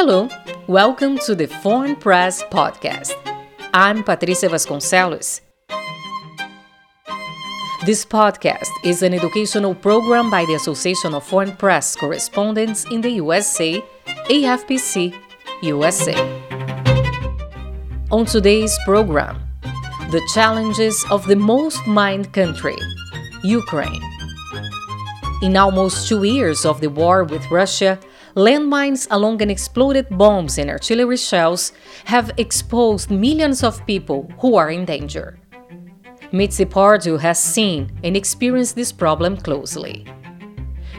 Hello, 0.00 0.28
welcome 0.68 1.18
to 1.26 1.34
the 1.34 1.48
Foreign 1.48 1.96
Press 1.96 2.44
Podcast. 2.44 3.14
I'm 3.74 4.04
Patricia 4.04 4.46
Vasconcellos. 4.46 5.40
This 7.84 8.04
podcast 8.04 8.70
is 8.84 9.02
an 9.02 9.12
educational 9.12 9.74
program 9.74 10.30
by 10.30 10.44
the 10.44 10.54
Association 10.54 11.14
of 11.14 11.24
Foreign 11.24 11.56
Press 11.56 11.96
Correspondents 11.96 12.84
in 12.92 13.00
the 13.00 13.10
USA, 13.10 13.82
AFPC, 14.30 15.18
USA. 15.62 16.14
On 18.12 18.24
today's 18.24 18.78
program, 18.84 19.42
the 20.12 20.22
challenges 20.32 21.04
of 21.10 21.26
the 21.26 21.34
most 21.34 21.84
mined 21.88 22.32
country, 22.32 22.76
Ukraine. 23.42 24.04
In 25.42 25.56
almost 25.56 26.06
two 26.08 26.22
years 26.22 26.64
of 26.64 26.80
the 26.80 26.88
war 26.88 27.24
with 27.24 27.50
Russia, 27.50 27.98
landmines 28.38 29.08
along 29.10 29.42
unexploded 29.42 30.06
bombs 30.10 30.58
and 30.58 30.70
artillery 30.70 31.16
shells 31.16 31.72
have 32.04 32.30
exposed 32.36 33.10
millions 33.10 33.64
of 33.64 33.84
people 33.84 34.30
who 34.38 34.54
are 34.54 34.70
in 34.70 34.84
danger. 34.84 35.38
Mitzi 36.30 36.64
Perdue 36.64 37.16
has 37.16 37.42
seen 37.42 37.90
and 38.04 38.16
experienced 38.16 38.76
this 38.76 38.92
problem 38.92 39.36
closely. 39.36 40.06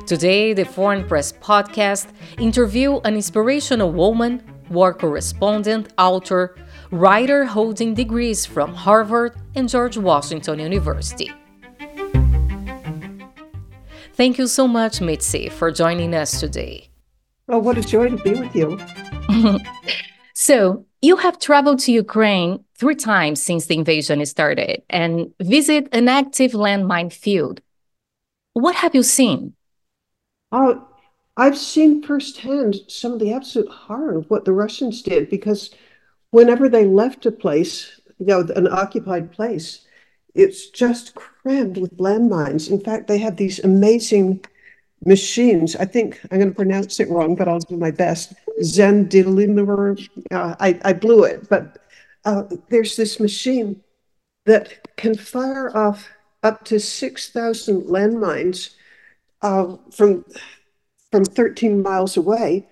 Today, 0.05 0.53
the 0.53 0.65
Foreign 0.65 1.07
Press 1.07 1.31
podcast 1.31 2.07
interview 2.39 2.99
an 3.05 3.15
inspirational 3.15 3.91
woman, 3.91 4.43
war 4.69 4.93
correspondent, 4.93 5.93
author, 5.97 6.55
writer 6.91 7.45
holding 7.45 7.93
degrees 7.93 8.45
from 8.45 8.73
Harvard 8.73 9.37
and 9.55 9.69
George 9.69 9.97
Washington 9.97 10.59
University. 10.59 11.31
Thank 14.13 14.37
you 14.37 14.47
so 14.47 14.67
much, 14.67 14.99
Mitzi, 14.99 15.47
for 15.47 15.71
joining 15.71 16.13
us 16.13 16.41
today. 16.41 16.88
Oh, 17.51 17.57
what 17.57 17.79
a 17.79 17.81
joy 17.81 18.09
to 18.09 18.17
be 18.17 18.35
with 18.35 18.55
you. 18.55 18.79
so, 20.35 20.85
you 21.01 21.15
have 21.15 21.39
traveled 21.39 21.79
to 21.79 21.91
Ukraine 21.91 22.63
three 22.75 22.93
times 22.93 23.41
since 23.41 23.65
the 23.65 23.75
invasion 23.75 24.23
started 24.27 24.83
and 24.87 25.33
visit 25.41 25.89
an 25.91 26.07
active 26.07 26.51
landmine 26.51 27.11
field. 27.11 27.61
What 28.53 28.75
have 28.75 28.93
you 28.93 29.01
seen? 29.01 29.55
Oh, 30.51 30.87
I've 31.37 31.57
seen 31.57 32.03
firsthand 32.03 32.75
some 32.87 33.13
of 33.13 33.19
the 33.19 33.33
absolute 33.33 33.69
horror 33.69 34.17
of 34.17 34.29
what 34.29 34.45
the 34.45 34.53
Russians 34.53 35.01
did 35.01 35.27
because 35.31 35.71
whenever 36.29 36.69
they 36.69 36.85
left 36.85 37.25
a 37.25 37.31
place, 37.31 37.99
you 38.19 38.27
know, 38.27 38.41
an 38.55 38.67
occupied 38.67 39.31
place, 39.31 39.87
it's 40.35 40.69
just 40.69 41.15
crammed 41.15 41.77
with 41.77 41.97
landmines. 41.97 42.69
In 42.69 42.79
fact, 42.79 43.07
they 43.07 43.17
have 43.17 43.37
these 43.37 43.57
amazing 43.63 44.45
machines. 45.05 45.75
I 45.75 45.85
think 45.85 46.19
I'm 46.31 46.39
going 46.39 46.49
to 46.49 46.55
pronounce 46.55 46.99
it 46.99 47.09
wrong, 47.09 47.35
but 47.35 47.47
I'll 47.47 47.59
do 47.59 47.77
my 47.77 47.91
best. 47.91 48.33
Zendilimer. 48.61 50.07
Uh, 50.31 50.55
I, 50.59 50.79
I 50.83 50.93
blew 50.93 51.23
it, 51.23 51.49
but 51.49 51.77
uh, 52.25 52.43
there's 52.69 52.95
this 52.95 53.19
machine 53.19 53.81
that 54.45 54.95
can 54.97 55.15
fire 55.15 55.75
off 55.75 56.09
up 56.43 56.63
to 56.65 56.79
6,000 56.79 57.83
landmines 57.83 58.75
uh, 59.41 59.77
from, 59.91 60.25
from 61.11 61.25
13 61.25 61.81
miles 61.81 62.17
away. 62.17 62.67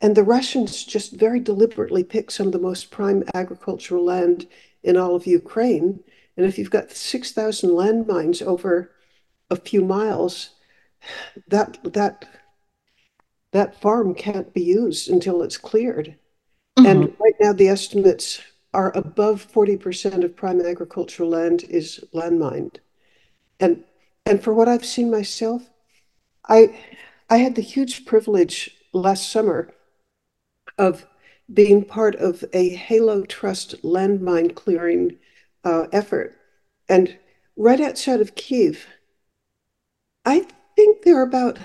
And 0.00 0.14
the 0.14 0.22
Russians 0.22 0.84
just 0.84 1.12
very 1.12 1.40
deliberately 1.40 2.04
pick 2.04 2.30
some 2.30 2.46
of 2.46 2.52
the 2.52 2.58
most 2.58 2.90
prime 2.90 3.24
agricultural 3.34 4.04
land 4.04 4.46
in 4.82 4.96
all 4.96 5.14
of 5.14 5.26
Ukraine 5.26 6.00
and 6.36 6.46
if 6.46 6.58
you've 6.58 6.70
got 6.70 6.92
6,000 6.92 7.70
landmines 7.70 8.42
over 8.42 8.92
a 9.50 9.56
few 9.56 9.82
miles, 9.82 10.50
that 11.48 11.78
that 11.92 12.28
that 13.52 13.80
farm 13.80 14.14
can't 14.14 14.52
be 14.52 14.62
used 14.62 15.08
until 15.08 15.42
it's 15.42 15.56
cleared. 15.56 16.16
Mm-hmm. 16.78 16.86
And 16.86 17.16
right 17.18 17.34
now 17.40 17.52
the 17.52 17.68
estimates 17.68 18.40
are 18.74 18.94
above 18.94 19.50
40% 19.50 20.22
of 20.24 20.36
prime 20.36 20.60
agricultural 20.60 21.30
land 21.30 21.64
is 21.64 22.04
landmined. 22.12 22.80
And 23.58 23.84
and 24.26 24.42
for 24.42 24.52
what 24.52 24.68
I've 24.68 24.84
seen 24.84 25.10
myself, 25.10 25.62
I 26.48 26.78
I 27.30 27.38
had 27.38 27.54
the 27.54 27.62
huge 27.62 28.04
privilege 28.04 28.76
last 28.92 29.30
summer 29.30 29.72
of 30.78 31.06
being 31.52 31.84
part 31.84 32.16
of 32.16 32.44
a 32.52 32.70
Halo 32.70 33.24
Trust 33.24 33.82
landmine 33.82 34.54
clearing 34.54 35.18
uh, 35.64 35.86
effort. 35.92 36.36
And 36.88 37.16
right 37.56 37.80
outside 37.80 38.20
of 38.20 38.34
Kiev, 38.34 38.86
I 40.24 40.46
think 40.76 41.02
there 41.02 41.18
are 41.18 41.22
about, 41.22 41.58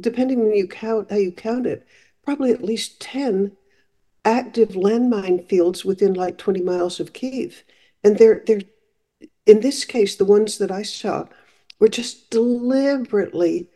depending 0.00 0.40
on 0.40 0.54
you 0.54 0.66
count 0.66 1.10
how 1.10 1.16
you 1.16 1.32
count 1.32 1.66
it, 1.66 1.86
probably 2.24 2.50
at 2.52 2.64
least 2.64 3.00
10 3.00 3.52
active 4.24 4.70
landmine 4.70 5.48
fields 5.48 5.84
within 5.84 6.14
like 6.14 6.38
20 6.38 6.62
miles 6.62 7.00
of 7.00 7.12
Kiev. 7.12 7.62
And 8.02 8.18
they're 8.18 8.42
they're 8.46 8.62
in 9.48 9.60
this 9.60 9.84
case, 9.84 10.14
the 10.14 10.26
ones 10.26 10.58
that 10.58 10.70
I 10.70 10.82
saw 10.82 11.26
were 11.80 11.88
just 11.88 12.30
deliberately 12.30 13.70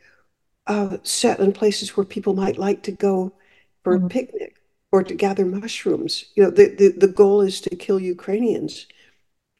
uh, 0.66 0.98
set 1.03 1.41
in 1.41 1.53
places 1.53 1.97
where 1.97 2.04
people 2.04 2.34
might 2.34 2.59
like 2.59 2.82
to 2.84 2.92
go 2.92 3.32
for 3.82 3.97
mm-hmm. 3.97 4.06
a 4.06 4.09
picnic 4.09 4.56
or 4.92 5.03
to 5.03 5.15
gather 5.15 5.47
mushrooms. 5.47 6.26
You 6.34 6.44
know, 6.44 6.50
the, 6.50 6.75
the, 6.76 6.88
the 6.88 7.12
goal 7.12 7.41
is 7.41 7.60
to 7.62 7.75
kill 7.75 7.98
Ukrainians. 7.98 8.87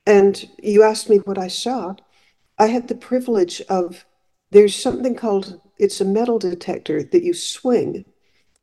And 0.07 0.49
you 0.63 0.83
asked 0.83 1.09
me 1.09 1.17
what 1.19 1.39
I 1.39 1.49
saw. 1.49 1.95
I 2.59 2.67
had 2.67 2.89
the 2.89 2.95
privilege 2.95 3.63
of 3.63 4.05
there's 4.53 4.77
something 4.77 5.15
called 5.15 5.61
it's 5.79 6.01
a 6.01 6.05
metal 6.05 6.39
detector 6.39 7.03
that 7.03 7.25
you 7.25 7.35
swing. 7.35 8.05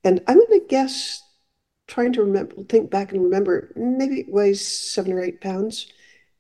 And 0.04 0.22
I'm 0.28 0.38
going 0.38 0.62
to 0.62 0.66
guess, 0.70 1.22
trying 1.88 2.14
to 2.14 2.24
remember, 2.24 2.64
think 2.64 2.90
back 2.90 3.12
and 3.12 3.24
remember, 3.24 3.74
maybe 3.76 4.22
it 4.22 4.32
weighs 4.32 4.66
seven 4.66 5.12
or 5.12 5.22
eight 5.22 5.42
pounds. 5.42 5.92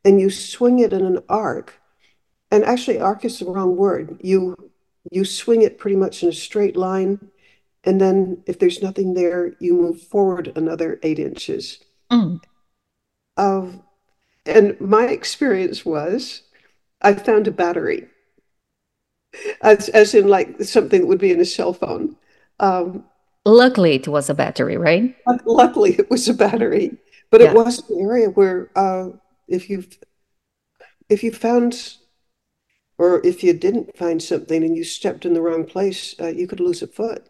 And 0.05 0.21
you 0.21 0.29
swing 0.29 0.79
it 0.79 0.93
in 0.93 1.03
an 1.05 1.19
arc. 1.27 1.73
And 2.51 2.63
actually, 2.63 2.99
arc 2.99 3.25
is 3.25 3.39
the 3.39 3.45
wrong 3.45 3.75
word. 3.75 4.21
You 4.23 4.55
you 5.11 5.25
swing 5.25 5.63
it 5.63 5.79
pretty 5.79 5.95
much 5.97 6.23
in 6.23 6.29
a 6.29 6.33
straight 6.33 6.75
line. 6.75 7.29
And 7.83 7.99
then 7.99 8.43
if 8.45 8.59
there's 8.59 8.81
nothing 8.81 9.13
there, 9.13 9.55
you 9.59 9.73
move 9.73 10.01
forward 10.01 10.51
another 10.55 10.99
eight 11.03 11.19
inches. 11.19 11.79
Mm. 12.11 12.41
Of 13.35 13.81
and 14.45 14.79
my 14.79 15.07
experience 15.07 15.85
was 15.85 16.43
I 17.01 17.13
found 17.13 17.47
a 17.47 17.51
battery, 17.51 18.07
as, 19.61 19.89
as 19.89 20.13
in 20.13 20.27
like 20.27 20.61
something 20.63 21.01
that 21.01 21.07
would 21.07 21.19
be 21.19 21.31
in 21.31 21.39
a 21.39 21.45
cell 21.45 21.73
phone. 21.73 22.15
Um, 22.59 23.05
luckily, 23.45 23.95
it 23.95 24.07
was 24.07 24.29
a 24.29 24.33
battery, 24.33 24.77
right? 24.77 25.15
Luckily, 25.45 25.95
it 25.97 26.09
was 26.09 26.27
a 26.27 26.33
battery, 26.33 26.97
but 27.29 27.41
yeah. 27.41 27.49
it 27.49 27.55
was 27.55 27.89
an 27.89 27.99
area 27.99 28.29
where 28.29 28.69
uh, 28.75 29.09
if 29.47 29.69
you 29.69 29.83
if 31.09 31.23
you 31.23 31.31
found 31.31 31.97
or 32.97 33.25
if 33.25 33.43
you 33.43 33.53
didn't 33.53 33.97
find 33.97 34.21
something 34.21 34.63
and 34.63 34.75
you 34.75 34.83
stepped 34.83 35.25
in 35.25 35.33
the 35.33 35.41
wrong 35.41 35.65
place, 35.65 36.15
uh, 36.19 36.27
you 36.27 36.47
could 36.47 36.59
lose 36.59 36.81
a 36.81 36.87
foot. 36.87 37.27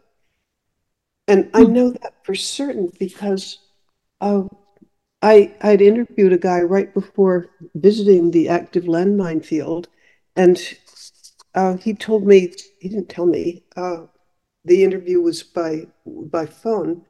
And 1.28 1.48
I 1.54 1.62
hmm. 1.62 1.72
know 1.72 1.90
that 1.90 2.14
for 2.24 2.34
certain 2.34 2.90
because 2.98 3.58
uh, 4.20 4.44
I 5.22 5.54
I'd 5.60 5.80
interviewed 5.80 6.32
a 6.32 6.38
guy 6.38 6.60
right 6.60 6.92
before 6.92 7.50
visiting 7.74 8.30
the 8.30 8.48
active 8.48 8.84
landmine 8.84 9.44
field, 9.44 9.88
and 10.34 10.58
uh, 11.54 11.76
he 11.76 11.94
told 11.94 12.26
me 12.26 12.52
he 12.80 12.88
didn't 12.88 13.08
tell 13.08 13.26
me. 13.26 13.64
Uh, 13.76 14.06
the 14.64 14.84
interview 14.84 15.20
was 15.20 15.42
by 15.42 15.86
by 16.06 16.46
phone. 16.46 17.06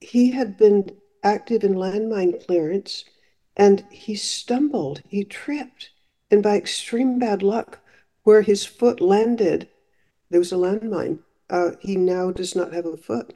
He 0.00 0.32
had 0.32 0.56
been 0.56 0.96
active 1.22 1.64
in 1.64 1.74
landmine 1.74 2.44
clearance, 2.46 3.04
and 3.56 3.84
he 3.90 4.14
stumbled. 4.14 5.02
He 5.08 5.24
tripped, 5.24 5.90
and 6.30 6.42
by 6.42 6.56
extreme 6.56 7.18
bad 7.18 7.42
luck, 7.42 7.80
where 8.24 8.42
his 8.42 8.64
foot 8.64 9.00
landed, 9.00 9.68
there 10.30 10.40
was 10.40 10.52
a 10.52 10.56
landmine. 10.56 11.20
Uh, 11.48 11.72
he 11.80 11.96
now 11.96 12.30
does 12.32 12.56
not 12.56 12.72
have 12.72 12.86
a 12.86 12.96
foot. 12.96 13.34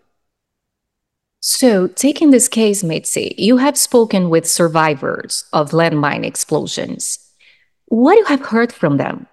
So, 1.43 1.87
taking 1.87 2.33
this 2.33 2.49
case, 2.49 2.85
Mitzi, 2.85 3.35
you 3.39 3.57
have 3.57 3.79
spoken 3.79 4.29
with 4.29 4.47
survivors 4.47 5.45
of 5.55 5.71
landmine 5.71 6.25
explosions. 6.25 7.19
What 7.87 8.15
do 8.15 8.19
you 8.19 8.25
have 8.27 8.45
heard 8.47 8.73
from 8.73 8.99
them? 8.99 9.27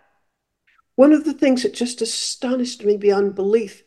One 0.97 1.13
of 1.13 1.25
the 1.25 1.33
things 1.33 1.61
that 1.61 1.75
just 1.75 2.01
astonished 2.01 2.83
me 2.83 2.97
beyond 2.97 3.35
belief 3.35 3.83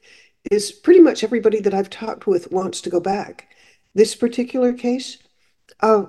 is 0.48 0.70
pretty 0.70 1.00
much 1.00 1.24
everybody 1.24 1.58
that 1.60 1.74
I've 1.74 1.90
talked 1.90 2.24
with 2.28 2.52
wants 2.52 2.80
to 2.82 2.88
go 2.88 3.00
back. 3.00 3.48
This 3.96 4.14
particular 4.14 4.72
case, 4.72 5.18
uh, 5.80 6.04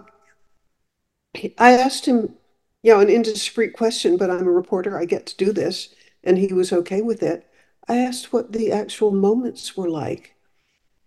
I 1.58 1.72
asked 1.72 2.06
him, 2.06 2.36
you 2.84 2.94
know, 2.94 3.00
an 3.00 3.10
indiscreet 3.10 3.74
question, 3.74 4.16
but 4.16 4.30
I'm 4.30 4.46
a 4.46 4.52
reporter, 4.52 4.96
I 4.96 5.06
get 5.06 5.26
to 5.26 5.38
do 5.38 5.52
this, 5.52 5.90
and 6.24 6.38
he 6.38 6.54
was 6.54 6.72
okay 6.72 7.02
with 7.02 7.24
it. 7.24 7.48
I 7.88 7.98
asked 7.98 8.32
what 8.32 8.52
the 8.52 8.72
actual 8.72 9.10
moments 9.10 9.76
were 9.76 9.90
like. 9.90 10.36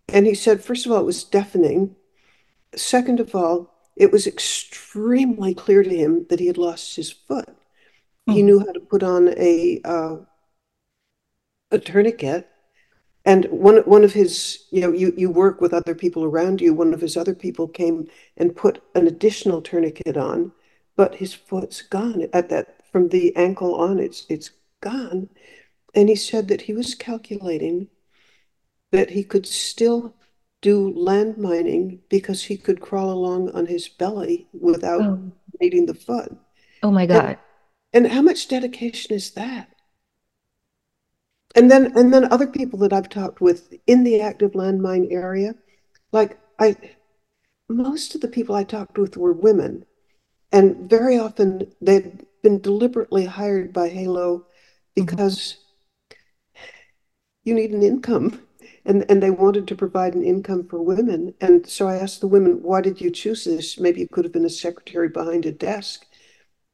And 0.09 0.27
he 0.27 0.35
said, 0.35 0.65
first 0.65 0.87
of 0.87 0.91
all, 0.91 1.03
it 1.03 1.07
was 1.07 1.23
deafening. 1.23 1.95
Second 2.75 3.21
of 3.21 3.33
all, 3.33 3.73
it 3.95 4.11
was 4.11 4.27
extremely 4.27 5.55
clear 5.55 5.85
to 5.85 5.97
him 5.97 6.27
that 6.31 6.41
he 6.41 6.49
had 6.49 6.59
lost 6.59 6.97
his 6.97 7.13
foot. 7.13 7.57
He 8.27 8.41
hmm. 8.41 8.47
knew 8.47 8.59
how 8.61 8.73
to 8.73 8.81
put 8.81 9.03
on 9.03 9.29
a 9.37 9.81
uh, 9.85 10.17
a 11.71 11.79
tourniquet, 11.79 12.49
And 13.25 13.47
one 13.47 13.79
one 13.79 14.05
of 14.05 14.13
his, 14.13 14.65
you 14.71 14.81
know, 14.81 14.93
you, 14.93 15.13
you 15.17 15.31
work 15.31 15.61
with 15.61 15.75
other 15.75 15.95
people 15.95 16.25
around 16.25 16.61
you. 16.61 16.75
One 16.75 16.95
of 16.95 17.01
his 17.01 17.17
other 17.17 17.35
people 17.35 17.69
came 17.69 18.09
and 18.37 18.57
put 18.57 18.83
an 18.95 19.07
additional 19.07 19.63
tourniquet 19.63 20.17
on, 20.17 20.53
but 20.97 21.17
his 21.17 21.35
foot's 21.35 21.83
gone 21.83 22.29
at 22.33 22.49
that 22.51 22.85
from 22.93 23.09
the 23.09 23.35
ankle 23.37 23.75
on, 23.75 23.99
it's 23.99 24.27
it's 24.29 24.51
gone. 24.81 25.29
And 25.95 26.09
he 26.09 26.17
said 26.17 26.49
that 26.49 26.63
he 26.63 26.73
was 26.75 26.95
calculating 26.95 27.89
that 28.93 29.11
he 29.11 29.25
could 29.25 29.47
still 29.47 30.15
do 30.63 30.93
land 30.97 31.37
mining 31.37 32.01
because 32.09 32.45
he 32.45 32.57
could 32.57 32.81
crawl 32.81 33.11
along 33.11 33.51
on 33.51 33.67
his 33.67 33.89
belly 33.89 34.49
without 34.53 35.03
oh. 35.03 35.33
needing 35.61 35.87
the 35.87 35.95
foot. 35.95 36.33
Oh 36.83 36.91
my 36.91 37.07
God. 37.07 37.31
And, 37.31 37.39
and 37.95 38.09
how 38.09 38.21
much 38.21 38.49
dedication 38.49 39.15
is 39.15 39.31
that? 39.31 39.71
And 41.55 41.71
then 41.71 41.97
and 41.97 42.13
then 42.13 42.31
other 42.31 42.49
people 42.49 42.79
that 42.81 42.93
I've 42.93 43.09
talked 43.09 43.41
with 43.41 43.73
in 43.87 44.03
the 44.03 44.21
active 44.21 44.53
landmine 44.53 45.11
area, 45.13 45.55
like 46.13 46.39
I 46.59 46.77
most 47.69 48.15
of 48.15 48.21
the 48.21 48.29
people 48.29 48.55
I 48.55 48.65
talked 48.65 48.99
with 48.99 49.17
were 49.17 49.33
women. 49.33 49.87
And 50.53 50.91
very 50.91 51.19
often 51.19 51.73
they'd 51.81 52.27
been 52.43 52.61
deliberately 52.61 53.25
hired 53.25 53.73
by 53.73 53.89
Halo 53.89 54.47
because 54.95 55.57
mm-hmm. 56.11 56.61
you 57.45 57.55
need 57.55 57.71
an 57.71 57.83
income 57.83 58.43
and 58.85 59.05
and 59.09 59.23
they 59.23 59.31
wanted 59.31 59.67
to 59.69 59.77
provide 59.77 60.15
an 60.15 60.25
income 60.25 60.67
for 60.69 60.83
women 60.83 61.35
and 61.41 61.67
so 61.67 61.89
i 61.89 61.97
asked 61.97 62.21
the 62.21 62.27
women 62.27 62.63
why 62.63 62.81
did 62.81 63.01
you 63.01 63.11
choose 63.11 63.45
this 63.45 63.79
maybe 63.79 64.01
you 64.01 64.09
could 64.09 64.25
have 64.25 64.33
been 64.33 64.45
a 64.45 64.51
secretary 64.51 65.09
behind 65.09 65.47
a 65.47 65.53
desk 65.53 66.07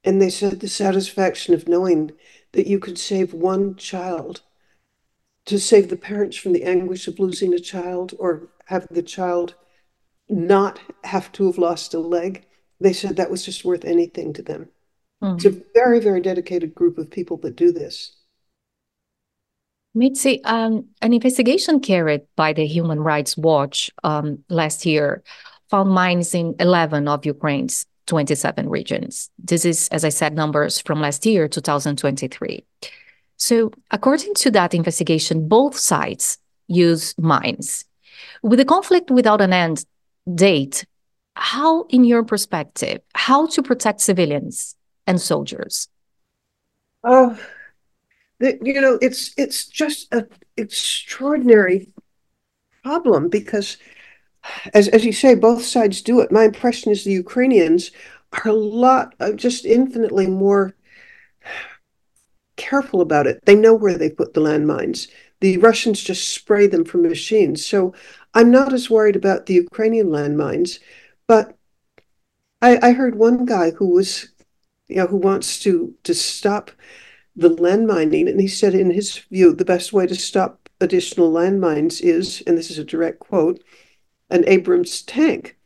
and 0.04 0.20
they 0.20 0.30
said 0.30 0.60
the 0.60 0.68
satisfaction 0.68 1.54
of 1.54 1.68
knowing 1.68 2.12
that 2.52 2.66
you 2.66 2.78
could 2.78 2.98
save 2.98 3.32
one 3.32 3.74
child 3.76 4.42
to 5.46 5.58
save 5.58 5.88
the 5.88 5.96
parents 5.96 6.36
from 6.36 6.52
the 6.52 6.64
anguish 6.64 7.08
of 7.08 7.18
losing 7.18 7.54
a 7.54 7.58
child 7.58 8.14
or 8.18 8.48
have 8.66 8.86
the 8.90 9.02
child 9.02 9.54
not 10.28 10.78
have 11.04 11.30
to 11.32 11.46
have 11.46 11.58
lost 11.58 11.94
a 11.94 11.98
leg 11.98 12.46
they 12.80 12.92
said 12.92 13.16
that 13.16 13.30
was 13.30 13.44
just 13.44 13.64
worth 13.64 13.84
anything 13.84 14.32
to 14.32 14.42
them 14.42 14.68
mm. 15.22 15.34
it's 15.34 15.44
a 15.44 15.62
very 15.74 16.00
very 16.00 16.20
dedicated 16.20 16.74
group 16.74 16.98
of 16.98 17.10
people 17.10 17.36
that 17.36 17.56
do 17.56 17.72
this 17.72 18.16
Mitzi, 19.92 20.40
um, 20.44 20.86
an 21.02 21.12
investigation 21.12 21.80
carried 21.80 22.22
by 22.36 22.52
the 22.52 22.64
Human 22.64 23.00
Rights 23.00 23.36
Watch 23.36 23.90
um, 24.04 24.44
last 24.48 24.86
year 24.86 25.24
found 25.68 25.90
mines 25.90 26.34
in 26.34 26.54
11 26.60 27.08
of 27.08 27.26
Ukraine's 27.26 27.86
27 28.10 28.68
regions. 28.68 29.30
This 29.38 29.64
is, 29.64 29.88
as 29.88 30.04
I 30.04 30.08
said, 30.08 30.34
numbers 30.34 30.80
from 30.80 31.00
last 31.00 31.24
year, 31.24 31.46
2023. 31.46 32.64
So, 33.36 33.70
according 33.92 34.34
to 34.34 34.50
that 34.50 34.74
investigation, 34.74 35.46
both 35.46 35.76
sides 35.78 36.38
use 36.66 37.14
mines. 37.18 37.84
With 38.42 38.58
a 38.58 38.64
conflict 38.64 39.10
without 39.12 39.40
an 39.40 39.52
end 39.52 39.86
date, 40.34 40.84
how, 41.36 41.84
in 41.84 42.04
your 42.04 42.24
perspective, 42.24 43.00
how 43.14 43.46
to 43.46 43.62
protect 43.62 44.00
civilians 44.00 44.74
and 45.06 45.20
soldiers? 45.20 45.88
Oh, 47.04 47.38
you 48.40 48.80
know, 48.80 48.98
it's 49.00 49.32
it's 49.36 49.66
just 49.66 50.12
an 50.12 50.26
extraordinary 50.56 51.92
problem 52.82 53.28
because, 53.28 53.78
as 54.74 54.88
as 54.88 55.04
you 55.04 55.12
say, 55.12 55.34
both 55.34 55.64
sides 55.64 56.02
do 56.02 56.20
it. 56.20 56.32
My 56.32 56.44
impression 56.44 56.92
is 56.92 57.04
the 57.04 57.12
Ukrainians 57.12 57.90
are 58.32 58.50
a 58.50 58.52
lot, 58.52 59.14
uh, 59.20 59.32
just 59.32 59.64
infinitely 59.64 60.26
more 60.26 60.74
careful 62.56 63.00
about 63.00 63.26
it. 63.26 63.44
They 63.44 63.54
know 63.54 63.74
where 63.74 63.98
they 63.98 64.10
put 64.10 64.34
the 64.34 64.40
landmines. 64.40 65.08
The 65.40 65.56
Russians 65.56 66.02
just 66.02 66.28
spray 66.28 66.66
them 66.66 66.84
from 66.84 67.02
machines. 67.02 67.64
So 67.64 67.94
I'm 68.34 68.50
not 68.50 68.72
as 68.72 68.90
worried 68.90 69.16
about 69.16 69.46
the 69.46 69.54
Ukrainian 69.54 70.08
landmines, 70.08 70.78
but 71.26 71.56
I, 72.60 72.78
I 72.82 72.92
heard 72.92 73.14
one 73.14 73.46
guy 73.46 73.70
who 73.70 73.88
was, 73.88 74.28
you 74.88 74.96
know, 74.96 75.06
who 75.06 75.16
wants 75.16 75.58
to 75.60 75.94
to 76.04 76.14
stop 76.14 76.70
the 77.34 77.48
land 77.48 77.86
mining. 77.86 78.28
And 78.28 78.40
he 78.40 78.48
said, 78.48 78.74
in 78.74 78.90
his 78.90 79.16
view, 79.16 79.54
the 79.54 79.64
best 79.64 79.92
way 79.92 80.06
to 80.06 80.14
stop 80.14 80.68
additional 80.80 81.32
landmines 81.32 82.00
is, 82.02 82.42
and 82.46 82.56
this 82.56 82.70
is 82.70 82.78
a 82.78 82.84
direct 82.84 83.20
quote, 83.20 83.62
an 84.30 84.44
Abrams 84.46 85.02
tank. 85.02 85.56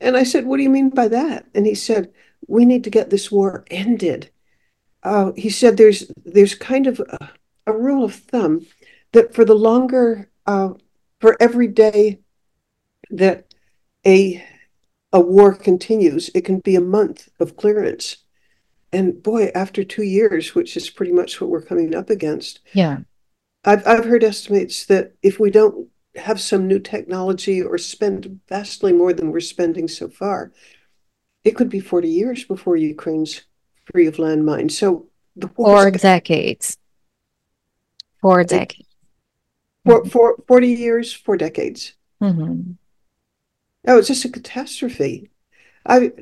And 0.00 0.16
I 0.16 0.22
said, 0.22 0.46
What 0.46 0.56
do 0.56 0.62
you 0.62 0.70
mean 0.70 0.90
by 0.90 1.08
that? 1.08 1.46
And 1.54 1.66
he 1.66 1.74
said, 1.74 2.12
We 2.46 2.64
need 2.64 2.84
to 2.84 2.90
get 2.90 3.10
this 3.10 3.30
war 3.30 3.64
ended. 3.70 4.30
Uh, 5.02 5.32
he 5.36 5.50
said, 5.50 5.76
There's 5.76 6.10
there's 6.24 6.54
kind 6.54 6.86
of 6.86 7.00
a, 7.00 7.30
a, 7.66 7.72
rule 7.72 8.04
of 8.04 8.14
thumb 8.14 8.66
that 9.12 9.34
for 9.34 9.44
the 9.44 9.54
longer, 9.54 10.30
uh, 10.46 10.70
for 11.20 11.36
every 11.40 11.68
day 11.68 12.20
that 13.10 13.54
a 14.06 14.44
a 15.12 15.20
war 15.20 15.54
continues, 15.54 16.30
it 16.34 16.42
can 16.42 16.60
be 16.60 16.76
a 16.76 16.80
month 16.80 17.28
of 17.40 17.56
clearance 17.56 18.18
and 18.92 19.22
boy, 19.22 19.50
after 19.54 19.84
two 19.84 20.02
years, 20.02 20.54
which 20.54 20.76
is 20.76 20.90
pretty 20.90 21.12
much 21.12 21.40
what 21.40 21.50
we're 21.50 21.62
coming 21.62 21.94
up 21.94 22.10
against. 22.10 22.60
Yeah. 22.72 22.98
I've, 23.64 23.86
I've 23.86 24.04
heard 24.04 24.24
estimates 24.24 24.86
that 24.86 25.14
if 25.22 25.38
we 25.38 25.50
don't 25.50 25.88
have 26.16 26.40
some 26.40 26.66
new 26.66 26.78
technology 26.78 27.62
or 27.62 27.78
spend 27.78 28.40
vastly 28.48 28.92
more 28.92 29.12
than 29.12 29.30
we're 29.30 29.40
spending 29.40 29.88
so 29.88 30.08
far, 30.08 30.52
it 31.44 31.52
could 31.52 31.68
be 31.68 31.80
40 31.80 32.08
years 32.08 32.44
before 32.44 32.76
Ukraine's 32.76 33.42
free 33.90 34.06
of 34.06 34.16
landmines. 34.16 34.72
So 34.72 35.08
the 35.36 35.48
Four 35.48 35.90
decades. 35.90 36.76
Four 38.20 38.44
decades. 38.44 38.88
For, 39.86 40.04
for 40.04 40.36
40 40.46 40.68
years, 40.68 41.12
four 41.12 41.36
decades. 41.36 41.94
Mm-hmm. 42.22 42.72
Oh, 43.88 43.98
it's 43.98 44.08
just 44.08 44.26
a 44.26 44.28
catastrophe. 44.28 45.30
I, 45.86 46.12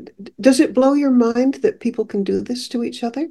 does 0.41 0.61
it 0.61 0.75
blow 0.75 0.93
your 0.93 1.11
mind 1.11 1.55
that 1.55 1.81
people 1.81 2.05
can 2.05 2.23
do 2.23 2.41
this 2.41 2.69
to 2.69 2.85
each 2.85 3.03
other? 3.03 3.29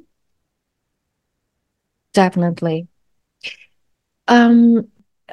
Definitely. 2.12 2.88
Um, 4.26 4.88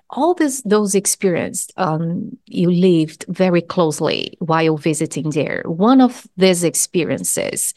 all 0.09 0.33
this, 0.33 0.61
those 0.61 0.95
experiences 0.95 1.69
um, 1.77 2.37
you 2.45 2.71
lived 2.71 3.25
very 3.27 3.61
closely 3.61 4.37
while 4.39 4.77
visiting 4.77 5.29
there. 5.31 5.63
One 5.65 6.01
of 6.01 6.27
these 6.37 6.63
experiences, 6.63 7.73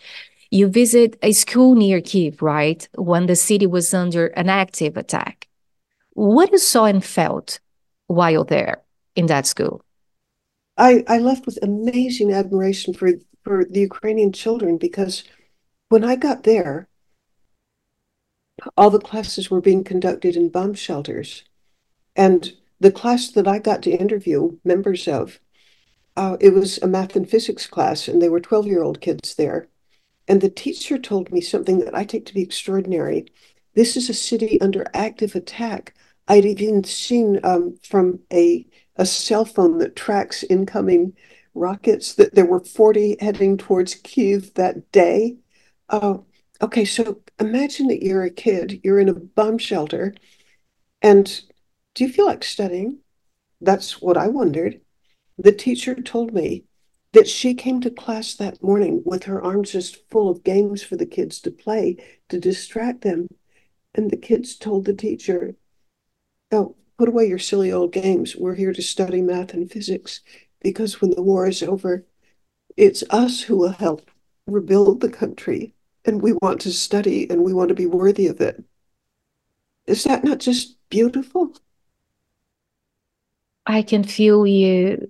you 0.50 0.68
visit 0.68 1.18
a 1.22 1.32
school 1.32 1.74
near 1.74 2.00
Kiev, 2.00 2.42
right? 2.42 2.88
When 2.96 3.26
the 3.26 3.36
city 3.36 3.66
was 3.66 3.92
under 3.92 4.28
an 4.28 4.48
active 4.48 4.96
attack. 4.96 5.48
What 6.12 6.50
you 6.50 6.58
saw 6.58 6.87
and 6.87 7.04
felt 7.04 7.60
while 8.06 8.44
there 8.44 8.82
in 9.14 9.26
that 9.26 9.46
school? 9.46 9.84
I, 10.76 11.04
I 11.08 11.18
left 11.18 11.44
with 11.46 11.58
amazing 11.62 12.32
admiration 12.32 12.94
for, 12.94 13.10
for 13.44 13.64
the 13.64 13.80
Ukrainian 13.80 14.32
children 14.32 14.78
because 14.78 15.25
when 15.88 16.04
I 16.04 16.16
got 16.16 16.44
there, 16.44 16.88
all 18.76 18.90
the 18.90 18.98
classes 18.98 19.50
were 19.50 19.60
being 19.60 19.84
conducted 19.84 20.37
in 20.37 20.48
bomb 20.48 20.75
shelters. 20.75 21.44
And 22.18 22.52
the 22.80 22.92
class 22.92 23.30
that 23.32 23.48
I 23.48 23.60
got 23.60 23.82
to 23.84 23.90
interview 23.90 24.58
members 24.64 25.08
of, 25.08 25.40
uh, 26.16 26.37
it 26.40 26.50
was 26.50 26.78
a 26.78 26.88
math 26.88 27.16
and 27.16 27.30
physics 27.30 27.66
class, 27.66 28.08
and 28.08 28.20
they 28.20 28.28
were 28.28 28.40
12 28.40 28.66
year 28.66 28.82
old 28.82 29.00
kids 29.00 29.37
there. 29.37 29.68
And 30.28 30.40
the 30.40 30.50
teacher 30.50 30.98
told 30.98 31.32
me 31.32 31.40
something 31.40 31.80
that 31.80 31.94
I 31.94 32.04
take 32.04 32.26
to 32.26 32.34
be 32.34 32.42
extraordinary. 32.42 33.26
This 33.75 33.96
is 33.96 34.10
a 34.10 34.14
city 34.14 34.60
under 34.60 34.84
active 34.94 35.34
attack. 35.37 35.94
I'd 36.28 36.44
even 36.44 36.84
seen 36.84 37.40
um, 37.44 37.78
from 37.82 38.20
a 38.32 38.66
a 38.96 39.06
cell 39.06 39.44
phone 39.44 39.78
that 39.78 39.96
tracks 39.96 40.42
incoming 40.44 41.14
rockets, 41.54 42.14
that 42.14 42.34
there 42.34 42.46
were 42.46 42.60
40 42.60 43.16
heading 43.20 43.56
towards 43.56 43.94
Kiev 43.94 44.54
that 44.54 44.90
day. 44.92 45.37
Uh, 45.88 46.18
okay, 46.60 46.84
so 46.84 47.20
imagine 47.38 47.87
that 47.88 48.02
you're 48.04 48.25
a 48.25 48.30
kid, 48.30 48.80
you're 48.84 48.98
in 48.98 49.08
a 49.08 49.14
bomb 49.14 49.58
shelter, 49.58 50.14
and 51.02 51.42
do 51.99 52.05
you 52.05 52.12
feel 52.12 52.26
like 52.26 52.45
studying? 52.45 52.99
That's 53.61 54.00
what 54.00 54.17
I 54.17 54.28
wondered. 54.28 54.81
The 55.37 55.50
teacher 55.50 55.97
told 55.97 56.33
me 56.33 56.62
that 57.12 57.26
she 57.26 57.55
came 57.55 57.81
to 57.81 57.90
class 57.90 58.35
that 58.35 58.62
morning 58.62 59.02
with 59.05 59.25
her 59.25 59.43
arms 59.43 59.73
just 59.73 60.09
full 60.09 60.28
of 60.28 60.45
games 60.45 60.81
for 60.81 60.95
the 60.95 61.07
kids 61.07 61.40
to 61.40 61.50
play 61.50 61.97
to 62.28 62.38
distract 62.38 63.00
them. 63.00 63.26
And 63.97 64.12
the 64.12 64.17
kids 64.17 64.55
told 64.55 64.85
the 64.85 64.95
teacher, 64.95 65.57
Oh, 66.52 66.76
Put 66.99 67.09
away 67.09 67.26
your 67.26 67.40
silly 67.40 67.73
old 67.73 67.93
games. 67.93 68.37
We're 68.37 68.55
here 68.55 68.73
to 68.73 68.83
study 68.83 69.21
math 69.21 69.52
and 69.52 69.69
physics 69.69 70.21
because 70.61 71.00
when 71.00 71.11
the 71.11 71.23
war 71.23 71.49
is 71.49 71.64
over, 71.64 72.05
it's 72.76 73.02
us 73.11 73.43
who 73.43 73.57
will 73.57 73.71
help 73.71 74.09
rebuild 74.47 75.00
the 75.00 75.09
country. 75.09 75.75
And 76.05 76.23
we 76.23 76.33
want 76.33 76.61
to 76.61 76.73
study 76.73 77.28
and 77.28 77.43
we 77.43 77.52
want 77.52 77.71
to 77.71 77.75
be 77.75 77.87
worthy 77.87 78.28
of 78.28 78.40
it. 78.40 78.64
Is 79.87 80.05
that 80.05 80.23
not 80.23 80.38
just 80.38 80.76
beautiful? 80.90 81.57
I 83.68 83.82
can 83.82 84.02
feel 84.02 84.46
you 84.46 85.08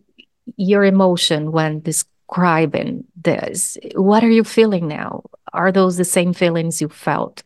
your 0.56 0.84
emotion 0.84 1.52
when 1.52 1.80
describing 1.80 3.04
this. 3.16 3.78
What 3.94 4.24
are 4.24 4.30
you 4.30 4.44
feeling 4.44 4.88
now? 4.88 5.24
Are 5.52 5.72
those 5.72 5.96
the 5.96 6.04
same 6.04 6.32
feelings 6.34 6.80
you 6.80 6.88
felt 6.88 7.42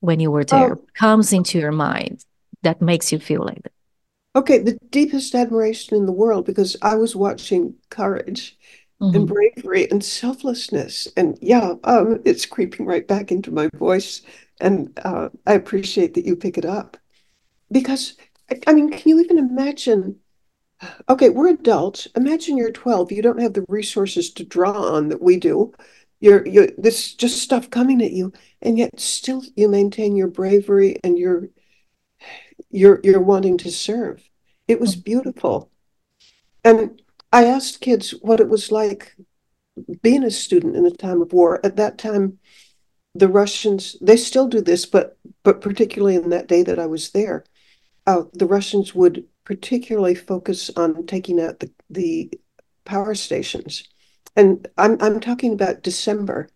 when 0.00 0.20
you 0.20 0.30
were 0.30 0.44
there? 0.44 0.72
Oh, 0.72 0.84
Comes 0.94 1.32
into 1.32 1.58
your 1.58 1.72
mind 1.72 2.24
that 2.62 2.82
makes 2.82 3.12
you 3.12 3.18
feel 3.18 3.44
like 3.44 3.62
that. 3.62 3.72
Okay, 4.36 4.58
the 4.58 4.78
deepest 4.90 5.34
admiration 5.34 5.96
in 5.96 6.06
the 6.06 6.12
world 6.12 6.44
because 6.46 6.76
I 6.82 6.96
was 6.96 7.16
watching 7.16 7.74
courage 7.90 8.56
and 9.00 9.26
Mhm. 9.26 9.28
bravery 9.28 9.90
and 9.90 10.04
selflessness. 10.04 11.08
And 11.16 11.38
yeah, 11.40 11.74
um, 11.84 12.20
it's 12.24 12.46
creeping 12.46 12.86
right 12.86 13.06
back 13.06 13.32
into 13.32 13.50
my 13.50 13.68
voice. 13.74 14.22
And 14.60 14.98
uh, 15.04 15.30
I 15.46 15.54
appreciate 15.54 16.14
that 16.14 16.26
you 16.26 16.36
pick 16.36 16.58
it 16.58 16.64
up 16.64 16.96
because, 17.72 18.16
I, 18.50 18.60
I 18.68 18.74
mean, 18.74 18.90
can 18.90 19.02
you 19.08 19.20
even 19.20 19.38
imagine? 19.38 20.16
Okay, 21.08 21.28
we're 21.28 21.48
adults. 21.48 22.06
Imagine 22.16 22.56
you're 22.56 22.70
12. 22.70 23.12
You 23.12 23.22
don't 23.22 23.40
have 23.40 23.54
the 23.54 23.64
resources 23.68 24.30
to 24.34 24.44
draw 24.44 24.72
on 24.72 25.08
that 25.08 25.22
we 25.22 25.36
do. 25.36 25.72
You're, 26.20 26.46
you're 26.46 26.68
this 26.78 27.14
just 27.14 27.42
stuff 27.42 27.70
coming 27.70 28.02
at 28.02 28.12
you, 28.12 28.32
and 28.60 28.78
yet 28.78 28.98
still 29.00 29.42
you 29.56 29.68
maintain 29.68 30.16
your 30.16 30.28
bravery 30.28 30.98
and 31.04 31.18
your 31.18 31.48
you're 32.70 33.00
you're 33.04 33.20
wanting 33.20 33.58
to 33.58 33.70
serve. 33.70 34.28
It 34.66 34.80
was 34.80 34.96
beautiful. 34.96 35.70
And 36.64 37.00
I 37.32 37.44
asked 37.44 37.80
kids 37.80 38.10
what 38.20 38.40
it 38.40 38.48
was 38.48 38.72
like 38.72 39.16
being 40.02 40.24
a 40.24 40.30
student 40.30 40.76
in 40.76 40.86
a 40.86 40.90
time 40.90 41.22
of 41.22 41.32
war. 41.32 41.64
At 41.64 41.76
that 41.76 41.98
time, 41.98 42.38
the 43.14 43.28
Russians, 43.28 43.96
they 44.00 44.16
still 44.16 44.48
do 44.48 44.60
this, 44.60 44.86
but 44.86 45.16
but 45.42 45.60
particularly 45.60 46.16
in 46.16 46.30
that 46.30 46.48
day 46.48 46.62
that 46.62 46.78
I 46.78 46.86
was 46.86 47.10
there, 47.10 47.44
uh, 48.08 48.24
the 48.32 48.46
Russians 48.46 48.94
would 48.94 49.24
particularly 49.44 50.14
focus 50.14 50.70
on 50.76 51.06
taking 51.06 51.38
out 51.38 51.60
the, 51.60 51.70
the 51.90 52.32
power 52.86 53.14
stations. 53.14 53.86
And 54.34 54.66
I'm 54.78 54.96
I'm 55.02 55.20
talking 55.20 55.52
about 55.52 55.82
December. 55.82 56.48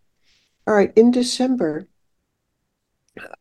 All 0.66 0.74
right, 0.74 0.92
in 0.96 1.10
December, 1.10 1.88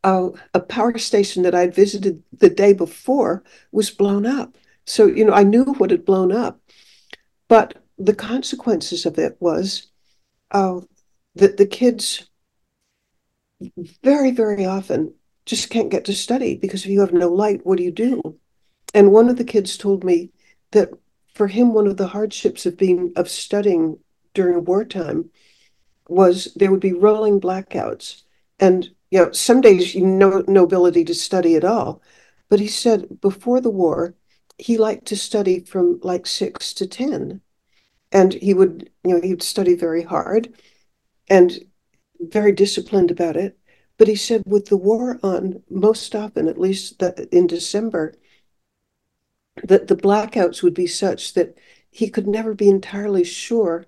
uh, 0.03 0.29
a 0.53 0.59
power 0.59 0.97
station 0.97 1.43
that 1.43 1.55
I'd 1.55 1.73
visited 1.73 2.21
the 2.37 2.49
day 2.49 2.73
before 2.73 3.43
was 3.71 3.89
blown 3.91 4.25
up. 4.25 4.57
So, 4.85 5.05
you 5.05 5.23
know, 5.23 5.33
I 5.33 5.43
knew 5.43 5.63
what 5.63 5.91
had 5.91 6.03
blown 6.03 6.33
up, 6.33 6.59
but 7.47 7.77
the 7.97 8.15
consequences 8.15 9.05
of 9.05 9.17
it 9.19 9.37
was 9.39 9.87
uh, 10.49 10.81
that 11.35 11.55
the 11.55 11.67
kids 11.67 12.27
very, 14.03 14.31
very 14.31 14.65
often 14.65 15.13
just 15.45 15.69
can't 15.69 15.89
get 15.89 16.05
to 16.05 16.13
study 16.13 16.55
because 16.55 16.85
if 16.85 16.91
you 16.91 17.01
have 17.01 17.13
no 17.13 17.27
light, 17.27 17.65
what 17.65 17.77
do 17.77 17.83
you 17.83 17.91
do? 17.91 18.37
And 18.93 19.11
one 19.11 19.29
of 19.29 19.37
the 19.37 19.43
kids 19.43 19.77
told 19.77 20.03
me 20.03 20.31
that 20.71 20.89
for 21.33 21.47
him, 21.47 21.73
one 21.73 21.87
of 21.87 21.97
the 21.97 22.07
hardships 22.07 22.65
of 22.65 22.77
being 22.77 23.13
of 23.15 23.29
studying 23.29 23.99
during 24.33 24.65
wartime 24.65 25.29
was 26.07 26.53
there 26.55 26.71
would 26.71 26.81
be 26.81 26.93
rolling 26.93 27.39
blackouts. 27.39 28.23
And 28.59 28.89
you 29.09 29.19
know, 29.19 29.31
some 29.31 29.61
days 29.61 29.95
you 29.95 30.05
no 30.05 30.43
no 30.47 30.63
ability 30.63 31.05
to 31.05 31.13
study 31.15 31.55
at 31.55 31.63
all. 31.63 32.01
But 32.49 32.59
he 32.59 32.67
said 32.67 33.21
before 33.21 33.61
the 33.61 33.69
war, 33.69 34.15
he 34.57 34.77
liked 34.77 35.05
to 35.07 35.17
study 35.17 35.61
from 35.61 35.99
like 36.03 36.27
six 36.27 36.73
to 36.75 36.87
ten. 36.87 37.41
And 38.11 38.33
he 38.33 38.53
would, 38.53 38.89
you 39.05 39.15
know, 39.15 39.21
he'd 39.21 39.41
study 39.41 39.73
very 39.73 40.03
hard 40.03 40.53
and 41.29 41.57
very 42.19 42.51
disciplined 42.51 43.09
about 43.09 43.37
it. 43.37 43.57
But 44.01 44.07
he 44.07 44.15
said 44.15 44.41
with 44.47 44.65
the 44.65 44.77
war 44.77 45.19
on, 45.21 45.61
most 45.69 46.15
often, 46.15 46.47
at 46.47 46.59
least 46.59 46.97
the, 46.97 47.29
in 47.31 47.45
December, 47.45 48.15
that 49.63 49.89
the 49.89 49.95
blackouts 49.95 50.63
would 50.63 50.73
be 50.73 50.87
such 50.87 51.35
that 51.35 51.55
he 51.91 52.09
could 52.09 52.25
never 52.27 52.55
be 52.55 52.67
entirely 52.67 53.23
sure 53.23 53.85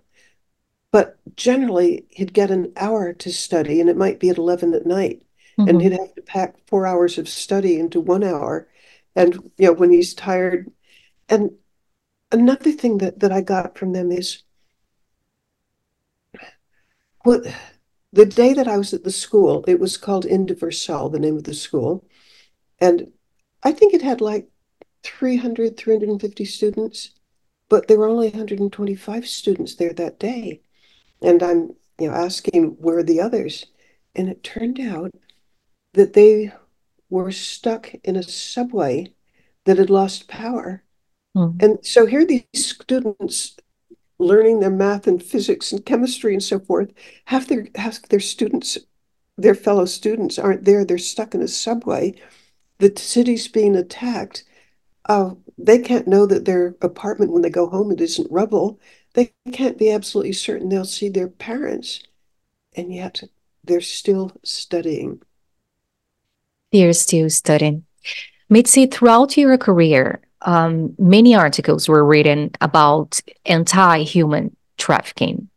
but 0.92 1.18
generally, 1.36 2.06
he'd 2.10 2.34
get 2.34 2.52
an 2.52 2.74
hour 2.78 3.12
to 3.14 3.34
study, 3.34 3.82
and 3.82 3.90
it 3.90 3.98
might 3.98 4.20
be 4.20 4.30
at 4.30 4.38
11 4.38 4.76
at 4.76 4.86
night. 4.86 5.24
And 5.58 5.80
Mhm. 5.80 5.82
he'd 5.82 5.92
have 5.94 6.14
to 6.14 6.22
pack 6.22 6.58
four 6.68 6.86
hours 6.86 7.18
of 7.18 7.28
study 7.28 7.80
into 7.80 8.00
one 8.00 8.24
hour. 8.24 8.68
And, 9.16 9.34
you 9.58 9.66
know, 9.66 9.74
when 9.74 9.90
he's 9.90 10.14
tired. 10.14 10.72
And 11.28 11.58
another 12.32 12.72
thing 12.72 13.00
that, 13.00 13.22
that 13.22 13.32
I 13.32 13.42
got 13.42 13.76
from 13.76 13.94
them 13.94 14.12
is 14.12 14.44
what 17.24 17.48
the 18.14 18.26
day 18.28 18.54
that 18.54 18.68
I 18.68 18.78
was 18.78 18.94
at 18.94 19.04
the 19.04 19.12
school, 19.12 19.66
it 19.68 19.80
was 19.80 19.98
called 19.98 20.26
Indiversal, 20.26 21.10
the 21.10 21.20
name 21.20 21.36
of 21.36 21.46
the 21.46 21.54
school. 21.56 22.06
And 22.80 23.12
I 23.64 23.72
think 23.72 23.94
it 23.94 24.04
had 24.04 24.22
like 24.22 24.48
300, 25.02 25.76
350 25.76 26.46
students, 26.46 27.12
but 27.70 27.88
there 27.88 27.98
were 27.98 28.08
only 28.08 28.30
125 28.30 29.28
students 29.28 29.76
there 29.76 29.94
that 29.94 30.20
day. 30.20 30.62
And 31.24 31.42
I'm, 31.42 31.76
you 32.00 32.08
know, 32.08 32.14
asking 32.14 32.78
where 32.80 33.00
are 33.00 33.04
the 33.04 33.20
others? 33.20 33.66
And 34.16 34.30
it 34.30 34.44
turned 34.44 34.80
out 34.80 35.12
that 35.94 36.14
they 36.14 36.54
were 37.10 37.32
stuck 37.32 37.96
in 38.04 38.16
a 38.16 38.24
subway 38.24 39.12
that 39.66 39.80
had 39.80 39.90
lost 39.90 40.28
power. 40.28 40.84
Mhm. 41.36 41.62
And 41.64 41.86
so 41.86 42.06
here 42.06 42.26
these 42.26 42.44
students 42.54 43.56
learning 44.24 44.60
their 44.60 44.70
math 44.70 45.08
and 45.08 45.22
physics 45.22 45.72
and 45.72 45.86
chemistry 45.86 46.34
and 46.34 46.44
so 46.44 46.60
forth, 46.60 46.92
half 47.26 47.48
their 47.48 47.68
half 47.76 48.02
their 48.04 48.20
students, 48.20 48.78
their 49.38 49.56
fellow 49.56 49.86
students 49.86 50.40
aren't 50.40 50.66
there. 50.66 50.86
They're 50.86 50.98
stuck 50.98 51.36
in 51.36 51.42
a 51.42 51.48
subway. 51.48 52.16
The 52.80 52.94
city's 52.98 53.48
being 53.48 53.76
attacked. 53.76 54.44
Uh, 55.06 55.32
they 55.58 55.80
can't 55.80 56.08
know 56.08 56.26
that 56.26 56.46
their 56.46 56.76
apartment 56.82 57.32
when 57.32 57.42
they 57.42 57.50
go 57.50 57.68
home 57.68 57.92
it 57.92 58.02
isn't 58.02 58.32
rubble. 58.32 58.80
They 59.14 59.34
can't 59.52 59.78
be 59.78 59.92
absolutely 59.92 60.34
certain 60.34 60.70
they'll 60.70 60.86
see 60.86 61.10
their 61.10 61.28
parents, 61.28 62.02
and 62.76 62.94
yet 62.94 63.24
they're 63.64 63.82
still 63.82 64.32
studying. 64.44 65.22
They're 66.72 66.94
still 66.94 67.30
studying. 67.30 67.86
Mitzi, 68.50 68.88
throughout 68.88 69.38
your 69.38 69.58
career, 69.58 70.22
um, 70.44 70.94
many 70.98 71.36
articles 71.36 71.88
were 71.88 72.06
written 72.06 72.52
about 72.62 73.20
anti-human 73.46 74.56
trafficking. 74.78 75.50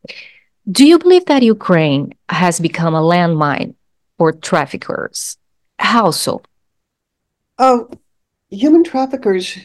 Do 0.71 0.87
you 0.87 0.99
believe 0.99 1.27
that 1.27 1.43
Ukraine 1.43 2.15
has 2.29 2.59
become 2.61 2.95
a 2.95 3.01
landmine 3.01 3.75
for 4.19 4.33
traffickers? 4.33 5.37
How 5.79 6.11
so? 6.11 6.43
Oh, 7.59 7.91
human 8.51 8.85
traffickers 8.85 9.57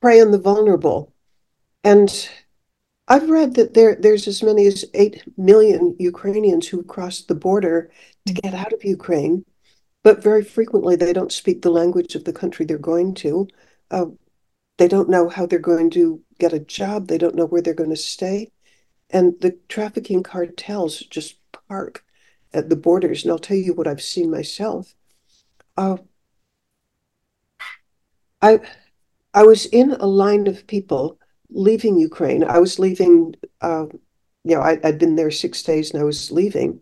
prey 0.00 0.20
on 0.20 0.30
the 0.30 0.38
vulnerable. 0.38 1.12
And 1.84 2.28
I've 3.08 3.30
read 3.30 3.54
that 3.54 3.74
there 3.74 3.94
there's 3.94 4.26
as 4.26 4.42
many 4.42 4.66
as 4.66 4.84
8 4.94 5.38
million 5.38 5.94
Ukrainians 5.98 6.66
who 6.66 6.82
crossed 6.82 7.28
the 7.28 7.34
border 7.34 7.90
to 8.26 8.32
get 8.32 8.54
out 8.54 8.72
of 8.72 8.84
Ukraine, 8.84 9.44
but 10.02 10.22
very 10.22 10.42
frequently 10.42 10.96
they 10.96 11.12
don't 11.12 11.32
speak 11.32 11.62
the 11.62 11.70
language 11.70 12.16
of 12.16 12.24
the 12.24 12.32
country 12.32 12.66
they're 12.66 12.78
going 12.78 13.14
to. 13.14 13.48
Uh, 13.90 14.06
they 14.78 14.88
don't 14.88 15.08
know 15.08 15.28
how 15.28 15.46
they're 15.46 15.58
going 15.58 15.90
to 15.90 16.22
get 16.38 16.52
a 16.52 16.58
job. 16.58 17.08
They 17.08 17.18
don't 17.18 17.34
know 17.34 17.46
where 17.46 17.62
they're 17.62 17.74
going 17.74 17.90
to 17.90 17.96
stay. 17.96 18.50
And 19.10 19.40
the 19.40 19.58
trafficking 19.68 20.22
cartels 20.22 21.00
just 21.00 21.36
park 21.68 22.04
at 22.52 22.68
the 22.68 22.76
borders. 22.76 23.22
And 23.22 23.32
I'll 23.32 23.38
tell 23.38 23.56
you 23.56 23.72
what 23.72 23.86
I've 23.86 24.02
seen 24.02 24.30
myself. 24.30 24.94
Uh, 25.76 25.98
I 28.42 28.60
I 29.32 29.42
was 29.42 29.66
in 29.66 29.92
a 29.92 30.06
line 30.06 30.46
of 30.46 30.66
people 30.66 31.18
leaving 31.50 31.98
Ukraine. 31.98 32.42
I 32.42 32.58
was 32.58 32.78
leaving, 32.78 33.34
uh, 33.60 33.86
you 34.44 34.54
know, 34.56 34.60
I, 34.62 34.78
I'd 34.82 34.98
been 34.98 35.16
there 35.16 35.30
six 35.30 35.62
days 35.62 35.90
and 35.90 36.00
I 36.00 36.04
was 36.04 36.30
leaving. 36.32 36.80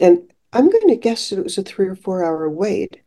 And 0.00 0.32
I'm 0.52 0.68
going 0.70 0.88
to 0.88 0.96
guess 0.96 1.30
that 1.30 1.38
it 1.38 1.44
was 1.44 1.58
a 1.58 1.62
three 1.62 1.86
or 1.86 1.94
four 1.94 2.24
hour 2.24 2.48
wait. 2.50 3.02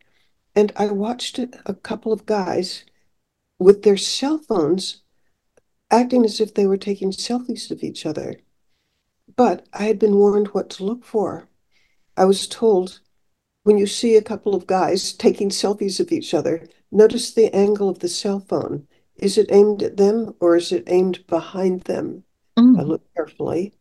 And 0.56 0.72
I 0.76 0.88
watched 0.88 1.40
a 1.40 1.74
couple 1.74 2.14
of 2.14 2.26
guys 2.26 2.86
with 3.60 3.84
their 3.84 3.98
cell 3.98 4.38
phones 4.38 5.02
acting 5.92 6.24
as 6.24 6.40
if 6.40 6.54
they 6.54 6.66
were 6.66 6.78
taking 6.78 7.12
selfies 7.12 7.70
of 7.72 7.84
each 7.84 8.06
other. 8.06 8.36
But 9.36 9.68
I 9.74 9.84
had 9.84 10.00
been 10.00 10.16
warned 10.16 10.48
what 10.48 10.70
to 10.72 10.84
look 10.84 11.04
for. 11.06 11.48
I 12.16 12.26
was 12.26 12.48
told 12.48 13.00
when 13.64 13.78
you 13.78 13.88
see 13.88 14.16
a 14.16 14.22
couple 14.22 14.56
of 14.56 14.68
guys 14.68 15.14
taking 15.14 15.50
selfies 15.50 16.00
of 16.00 16.12
each 16.12 16.34
other, 16.34 16.68
notice 16.92 17.34
the 17.34 17.54
angle 17.56 17.90
of 17.90 18.00
the 18.00 18.08
cell 18.08 18.40
phone. 18.40 18.88
Is 19.18 19.38
it 19.38 19.52
aimed 19.52 19.84
at 19.84 19.98
them 19.98 20.34
or 20.40 20.56
is 20.56 20.72
it 20.72 20.84
aimed 20.88 21.26
behind 21.28 21.82
them? 21.82 22.24
I 22.58 22.62
Mm. 22.62 22.88
look 22.88 23.14
carefully, 23.16 23.74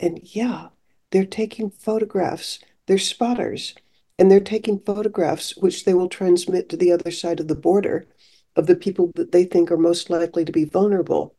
and 0.00 0.18
yeah, 0.22 0.68
they're 1.10 1.24
taking 1.26 1.70
photographs. 1.70 2.58
They're 2.86 2.98
spotters, 2.98 3.74
and 4.18 4.30
they're 4.30 4.40
taking 4.40 4.78
photographs 4.80 5.56
which 5.56 5.84
they 5.84 5.94
will 5.94 6.08
transmit 6.08 6.68
to 6.68 6.76
the 6.76 6.92
other 6.92 7.10
side 7.10 7.40
of 7.40 7.48
the 7.48 7.54
border 7.54 8.06
of 8.56 8.66
the 8.66 8.76
people 8.76 9.12
that 9.16 9.32
they 9.32 9.44
think 9.44 9.70
are 9.70 9.76
most 9.76 10.10
likely 10.10 10.44
to 10.44 10.52
be 10.52 10.64
vulnerable. 10.64 11.34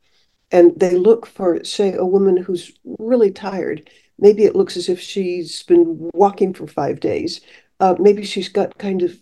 And 0.52 0.80
they 0.80 0.96
look 0.96 1.26
for, 1.26 1.64
say, 1.64 1.94
a 1.94 2.06
woman 2.06 2.38
who's 2.38 2.72
really 3.00 3.32
tired. 3.32 3.90
Maybe 4.20 4.44
it 4.44 4.56
looks 4.56 4.78
as 4.78 4.90
if 4.90 5.00
she's 5.00 5.64
been 5.64 6.10
walking 6.14 6.54
for 6.54 6.68
five 6.68 7.00
days. 7.00 7.42
Uh, 7.80 7.96
maybe 8.00 8.24
she's 8.24 8.50
got 8.50 8.78
kind 8.78 9.02
of 9.02 9.18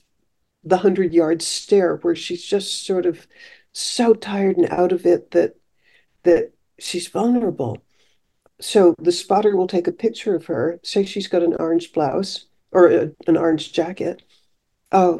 the 0.63 0.77
hundred 0.77 1.13
yard 1.13 1.41
stare 1.41 1.97
where 1.97 2.15
she's 2.15 2.43
just 2.43 2.85
sort 2.85 3.05
of 3.05 3.27
so 3.73 4.13
tired 4.13 4.57
and 4.57 4.69
out 4.69 4.91
of 4.91 5.05
it 5.05 5.31
that 5.31 5.55
that 6.23 6.53
she's 6.79 7.07
vulnerable. 7.07 7.83
So 8.61 8.95
the 8.99 9.11
spotter 9.11 9.55
will 9.55 9.67
take 9.67 9.87
a 9.87 9.91
picture 9.91 10.35
of 10.35 10.45
her, 10.45 10.79
say 10.83 11.03
she's 11.03 11.27
got 11.27 11.43
an 11.43 11.55
orange 11.59 11.91
blouse 11.91 12.45
or 12.71 12.87
a, 12.87 13.11
an 13.27 13.35
orange 13.35 13.73
jacket. 13.73 14.21
Uh, 14.91 15.17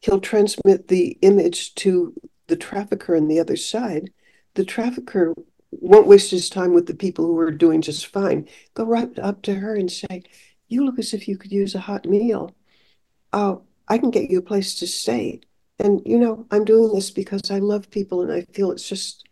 he'll 0.00 0.20
transmit 0.20 0.88
the 0.88 1.18
image 1.22 1.74
to 1.76 2.14
the 2.46 2.56
trafficker 2.56 3.16
on 3.16 3.28
the 3.28 3.40
other 3.40 3.56
side, 3.56 4.10
the 4.54 4.64
trafficker 4.64 5.34
won't 5.70 6.06
waste 6.06 6.30
his 6.30 6.48
time 6.48 6.72
with 6.72 6.86
the 6.86 6.94
people 6.94 7.26
who 7.26 7.38
are 7.38 7.50
doing 7.50 7.82
just 7.82 8.06
fine. 8.06 8.48
Go 8.74 8.84
right 8.84 9.18
up 9.18 9.42
to 9.42 9.54
her 9.56 9.74
and 9.74 9.90
say, 9.90 10.22
You 10.68 10.84
look 10.84 10.98
as 10.98 11.12
if 11.12 11.28
you 11.28 11.36
could 11.36 11.52
use 11.52 11.74
a 11.74 11.80
hot 11.80 12.06
meal. 12.06 12.54
Oh, 13.32 13.62
I 13.88 13.98
can 13.98 14.10
get 14.10 14.30
you 14.30 14.38
a 14.38 14.42
place 14.42 14.74
to 14.76 14.86
stay. 14.86 15.40
And, 15.78 16.00
you 16.06 16.18
know, 16.18 16.46
I'm 16.50 16.64
doing 16.64 16.94
this 16.94 17.10
because 17.10 17.50
I 17.50 17.58
love 17.58 17.90
people 17.90 18.22
and 18.22 18.32
I 18.32 18.42
feel 18.52 18.70
it's 18.70 18.88
just, 18.88 19.28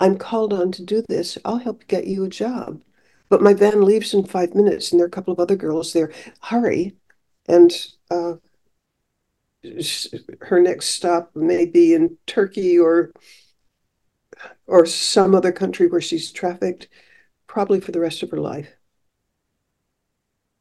I'm 0.00 0.16
called 0.16 0.52
on 0.52 0.72
to 0.72 0.82
do 0.84 1.04
this. 1.08 1.36
I'll 1.44 1.58
help 1.58 1.86
get 1.86 2.06
you 2.06 2.24
a 2.24 2.28
job. 2.28 2.82
But 3.28 3.42
my 3.42 3.52
van 3.52 3.82
leaves 3.82 4.14
in 4.14 4.24
five 4.24 4.54
minutes 4.54 4.90
and 4.90 4.98
there 4.98 5.04
are 5.04 5.08
a 5.08 5.10
couple 5.10 5.32
of 5.32 5.40
other 5.40 5.56
girls 5.56 5.92
there. 5.92 6.12
Hurry. 6.40 6.96
And 7.48 7.72
uh, 8.10 8.34
her 10.40 10.60
next 10.60 10.86
stop 10.90 11.34
may 11.34 11.66
be 11.66 11.94
in 11.94 12.16
Turkey 12.26 12.78
or 12.78 13.12
or 14.66 14.84
some 14.84 15.34
other 15.34 15.52
country 15.52 15.86
where 15.86 16.00
she's 16.00 16.30
trafficked, 16.30 16.88
probably 17.46 17.80
for 17.80 17.92
the 17.92 18.00
rest 18.00 18.22
of 18.22 18.30
her 18.30 18.40
life. 18.40 18.68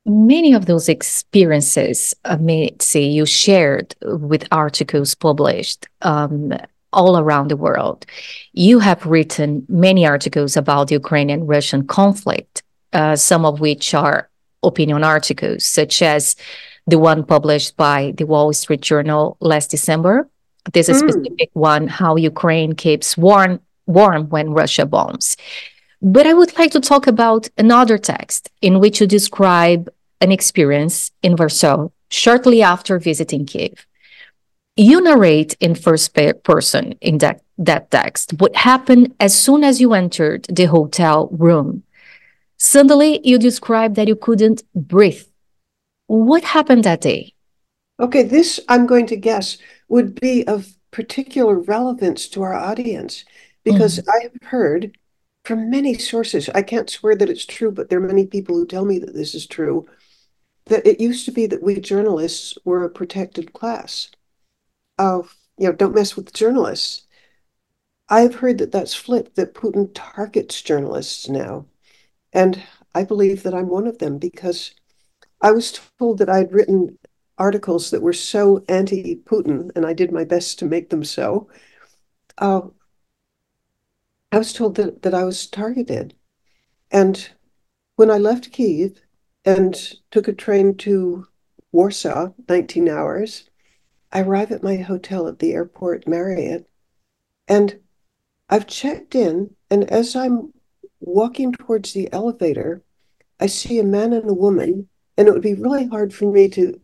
Many 0.06 0.54
of 0.54 0.68
those 0.68 0.88
experiences, 0.88 2.14
Mitzi, 2.40 3.06
you 3.06 3.26
shared 3.26 3.96
with 4.04 4.48
articles 4.52 5.16
published 5.16 5.88
um, 6.04 6.54
all 6.94 7.18
around 7.18 7.50
the 7.50 7.58
world. 7.58 8.06
You 8.54 8.80
have 8.80 9.06
written 9.06 9.66
many 9.68 10.06
articles 10.06 10.56
about 10.56 10.88
the 10.88 10.96
Ukrainian 10.96 11.48
Russian 11.48 11.88
conflict, 11.88 12.64
uh, 12.94 13.16
some 13.16 13.46
of 13.46 13.60
which 13.60 13.94
are 13.96 14.30
opinion 14.62 15.04
articles, 15.04 15.66
such 15.66 16.02
as 16.02 16.36
the 16.88 17.00
one 17.00 17.24
published 17.24 17.78
by 17.78 18.14
the 18.18 18.26
Wall 18.26 18.54
Street 18.54 18.82
Journal 18.82 19.38
last 19.40 19.72
December. 19.72 20.30
There's 20.74 20.90
a 20.90 20.94
mm. 20.94 21.10
specific 21.10 21.50
one, 21.54 21.88
How 21.88 22.16
Ukraine 22.16 22.74
Keeps 22.74 23.18
Warm, 23.18 23.60
warm 23.86 24.30
When 24.30 24.52
Russia 24.52 24.86
Bombs. 24.86 25.38
But 26.02 26.28
I 26.28 26.34
would 26.34 26.58
like 26.58 26.72
to 26.72 26.80
talk 26.80 27.08
about 27.08 27.50
another 27.58 27.98
text 27.98 28.50
in 28.62 28.80
which 28.80 29.02
you 29.02 29.08
describe 29.08 29.90
an 30.22 30.32
experience 30.32 31.12
in 31.24 31.36
Warsaw 31.36 31.90
shortly 32.10 32.62
after 32.62 33.00
visiting 33.00 33.46
Kiev. 33.46 33.86
You 34.76 35.02
narrate 35.02 35.56
in 35.60 35.74
first 35.74 36.14
person 36.44 36.94
in 37.02 37.20
that, 37.20 37.42
that 37.58 37.92
text 37.92 38.34
what 38.40 38.56
happened 38.56 39.16
as 39.20 39.38
soon 39.38 39.64
as 39.64 39.80
you 39.80 39.94
entered 39.94 40.46
the 40.50 40.66
hotel 40.66 41.30
room. 41.32 41.84
Suddenly, 42.58 43.22
you 43.24 43.38
describe 43.38 43.96
that 43.96 44.08
you 44.08 44.16
couldn't 44.16 44.64
breathe. 44.74 45.24
What 46.08 46.44
happened 46.44 46.84
that 46.84 47.02
day? 47.02 47.34
Okay, 48.00 48.24
this 48.24 48.60
I'm 48.68 48.86
going 48.86 49.08
to 49.08 49.16
guess 49.16 49.58
would 49.88 50.20
be 50.20 50.46
of 50.48 50.76
particular 50.92 51.60
relevance 51.60 52.28
to 52.30 52.42
our 52.42 52.54
audience 52.54 53.26
because 53.64 54.00
mm. 54.00 54.08
I 54.14 54.24
have 54.24 54.50
heard 54.50 54.98
from 55.46 55.70
many 55.70 55.98
sources, 55.98 56.50
I 56.50 56.64
can't 56.64 56.90
swear 56.90 57.16
that 57.16 57.30
it's 57.30 57.46
true, 57.46 57.72
but 57.72 57.90
there 57.90 58.00
are 58.00 58.08
many 58.08 58.26
people 58.26 58.56
who 58.56 58.66
tell 58.66 58.84
me 58.84 58.98
that 59.00 59.14
this 59.14 59.36
is 59.36 59.46
true, 59.46 59.86
that 60.66 60.86
it 60.88 61.00
used 61.00 61.26
to 61.26 61.32
be 61.32 61.46
that 61.46 61.62
we 61.62 61.80
journalists 61.80 62.58
were 62.66 62.84
a 62.84 62.90
protected 62.90 63.54
class 63.54 64.10
of, 64.98 65.36
you 65.58 65.68
know, 65.68 65.74
don't 65.74 65.94
mess 65.94 66.16
with 66.16 66.34
journalists. 66.34 67.04
I've 68.10 68.36
heard 68.36 68.58
that 68.58 68.72
that's 68.72 68.96
flipped, 68.96 69.36
that 69.36 69.54
Putin 69.54 69.92
targets 69.94 70.62
journalists 70.62 71.30
now. 71.30 71.66
And 72.34 72.64
I 72.94 73.04
believe 73.04 73.44
that 73.44 73.54
I'm 73.54 73.70
one 73.70 73.88
of 73.88 74.00
them 74.00 74.18
because 74.18 74.74
I 75.42 75.52
was 75.52 75.80
told 76.00 76.20
that 76.20 76.30
I'd 76.30 76.54
written 76.54 76.98
articles 77.38 77.92
that 77.92 78.02
were 78.02 78.14
so 78.14 78.64
anti 78.68 79.16
Putin, 79.16 79.72
and 79.76 79.86
I 79.86 79.94
did 79.94 80.12
my 80.12 80.24
best 80.24 80.60
to 80.60 80.66
make 80.66 80.90
them 80.90 81.04
so. 81.04 81.50
Uh, 82.38 82.62
I 84.32 84.38
was 84.38 84.54
told 84.54 84.76
that, 84.76 85.02
that 85.04 85.14
I 85.14 85.24
was 85.24 85.48
targeted. 85.48 86.16
And 86.92 87.30
when 87.96 88.12
I 88.12 88.18
left 88.18 88.52
Kiev 88.52 89.02
and 89.46 89.76
took 90.12 90.28
a 90.28 90.34
train 90.34 90.76
to 90.78 91.28
Warsaw, 91.72 92.32
19 92.50 92.90
hours, 92.90 93.50
I 94.12 94.22
arrive 94.22 94.52
at 94.52 94.64
my 94.64 94.78
hotel 94.78 95.28
at 95.28 95.40
the 95.40 95.54
airport 95.54 96.08
Marriott. 96.08 96.70
And 97.48 97.80
I've 98.50 98.68
checked 98.68 99.16
in, 99.16 99.56
and 99.70 99.84
as 99.92 100.16
I'm 100.16 100.54
walking 101.00 101.52
towards 101.52 101.94
the 101.94 102.12
elevator, 102.12 102.84
I 103.40 103.48
see 103.48 103.80
a 103.80 103.84
man 103.84 104.14
and 104.14 104.30
a 104.30 104.34
woman, 104.34 104.90
and 105.18 105.28
it 105.28 105.32
would 105.32 105.42
be 105.42 105.54
really 105.54 105.88
hard 105.88 106.14
for 106.14 106.32
me 106.32 106.48
to 106.50 106.80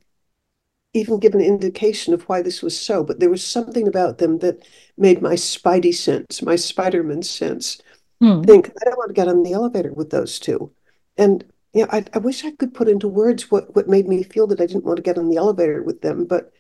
even 0.94 1.20
give 1.20 1.34
an 1.34 1.42
indication 1.42 2.14
of 2.14 2.24
why 2.24 2.42
this 2.42 2.62
was 2.62 2.80
so, 2.80 3.04
but 3.04 3.20
there 3.20 3.30
was 3.30 3.46
something 3.46 3.88
about 3.88 4.18
them 4.18 4.40
that 4.40 4.66
made 4.98 5.22
my 5.22 5.36
spidey 5.36 5.94
sense, 5.94 6.42
my 6.42 6.56
Spider-Man 6.56 7.24
sense, 7.24 7.82
hmm. 8.20 8.42
think, 8.42 8.70
I 8.82 8.86
don't 8.86 8.98
want 8.98 9.10
to 9.10 9.14
get 9.14 9.30
on 9.30 9.44
the 9.44 9.54
elevator 9.54 9.94
with 9.94 10.10
those 10.10 10.38
two. 10.40 10.72
And 11.18 11.46
you 11.74 11.84
know, 11.84 11.90
I, 11.92 12.06
I 12.14 12.18
wish 12.18 12.44
I 12.44 12.52
could 12.52 12.74
put 12.74 12.90
into 12.90 13.08
words 13.08 13.50
what, 13.50 13.74
what 13.76 13.88
made 13.88 14.08
me 14.08 14.24
feel 14.24 14.48
that 14.48 14.60
I 14.60 14.66
didn't 14.66 14.84
want 14.84 14.98
to 14.98 15.04
get 15.04 15.18
on 15.18 15.30
the 15.30 15.38
elevator 15.38 15.82
with 15.82 16.02
them, 16.02 16.26
but 16.26 16.52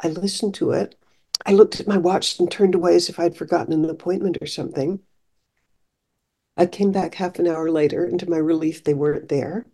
I 0.00 0.08
listened 0.08 0.54
to 0.56 0.70
it. 0.72 0.94
I 1.44 1.52
looked 1.52 1.80
at 1.80 1.88
my 1.88 1.96
watch 1.96 2.38
and 2.38 2.50
turned 2.50 2.74
away 2.74 2.94
as 2.94 3.08
if 3.08 3.18
I'd 3.18 3.36
forgotten 3.36 3.72
an 3.72 3.90
appointment 3.90 4.38
or 4.40 4.46
something. 4.46 5.00
I 6.56 6.66
came 6.66 6.92
back 6.92 7.14
half 7.14 7.38
an 7.38 7.48
hour 7.48 7.70
later, 7.70 8.04
and 8.04 8.20
to 8.20 8.30
my 8.30 8.36
relief, 8.36 8.84
they 8.84 8.94
weren't 8.94 9.28
there. 9.28 9.66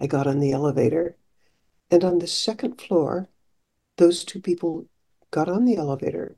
I 0.00 0.06
got 0.06 0.26
on 0.26 0.40
the 0.40 0.52
elevator, 0.52 1.16
and 1.90 2.04
on 2.04 2.18
the 2.18 2.26
second 2.26 2.80
floor, 2.80 3.28
those 3.96 4.24
two 4.24 4.40
people 4.40 4.86
got 5.30 5.48
on 5.48 5.64
the 5.64 5.76
elevator. 5.76 6.36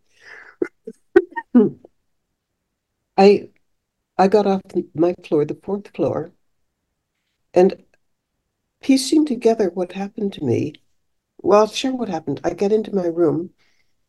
I 3.16 3.51
I 4.16 4.29
got 4.29 4.47
off 4.47 4.62
my 4.94 5.14
floor, 5.25 5.44
the 5.44 5.55
fourth 5.55 5.88
floor, 5.94 6.33
and 7.55 7.85
piecing 8.81 9.27
together 9.27 9.71
what 9.71 9.92
happened 9.92 10.33
to 10.35 10.44
me. 10.44 10.75
Well, 11.42 11.66
share 11.68 11.92
what 11.94 12.09
happened. 12.09 12.40
I 12.44 12.55
get 12.55 12.73
into 12.73 12.94
my 12.94 13.07
room 13.07 13.51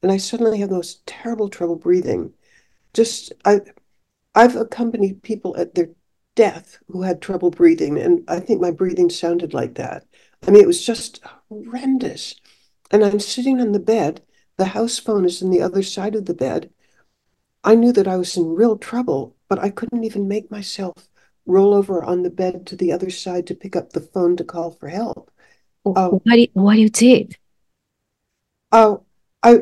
and 0.01 0.11
I 0.11 0.17
suddenly 0.17 0.59
have 0.59 0.69
the 0.69 0.75
most 0.75 1.05
terrible 1.05 1.49
trouble 1.49 1.75
breathing. 1.75 2.33
Just 2.93 3.33
I 3.45 3.61
I've 4.35 4.55
accompanied 4.55 5.23
people 5.23 5.57
at 5.57 5.75
their 5.75 5.89
death 6.35 6.77
who 6.87 7.01
had 7.01 7.21
trouble 7.21 7.51
breathing, 7.51 7.97
and 7.97 8.23
I 8.27 8.39
think 8.39 8.61
my 8.61 8.71
breathing 8.71 9.09
sounded 9.09 9.53
like 9.53 9.75
that. 9.75 10.05
I 10.47 10.51
mean, 10.51 10.63
it 10.63 10.67
was 10.67 10.85
just 10.85 11.19
horrendous. 11.49 12.35
And 12.91 13.03
I'm 13.03 13.19
sitting 13.19 13.59
on 13.61 13.71
the 13.71 13.79
bed. 13.79 14.21
The 14.57 14.65
house 14.65 14.99
phone 14.99 15.25
is 15.25 15.41
in 15.41 15.51
the 15.51 15.61
other 15.61 15.83
side 15.83 16.15
of 16.15 16.25
the 16.25 16.33
bed. 16.33 16.71
I 17.63 17.75
knew 17.75 17.91
that 17.93 18.07
I 18.07 18.17
was 18.17 18.35
in 18.37 18.55
real 18.55 18.77
trouble, 18.77 19.35
but 19.47 19.59
I 19.59 19.69
couldn't 19.69 20.03
even 20.03 20.27
make 20.27 20.49
myself 20.49 21.09
roll 21.45 21.73
over 21.73 22.03
on 22.03 22.23
the 22.23 22.29
bed 22.29 22.65
to 22.67 22.75
the 22.75 22.91
other 22.91 23.09
side 23.09 23.47
to 23.47 23.55
pick 23.55 23.75
up 23.75 23.91
the 23.91 24.01
phone 24.01 24.37
to 24.37 24.43
call 24.43 24.71
for 24.71 24.87
help. 24.87 25.31
Uh, 25.85 26.09
what, 26.09 26.49
what 26.53 26.77
you 26.77 26.89
did? 26.89 27.37
Oh, 28.71 29.03
uh, 29.43 29.57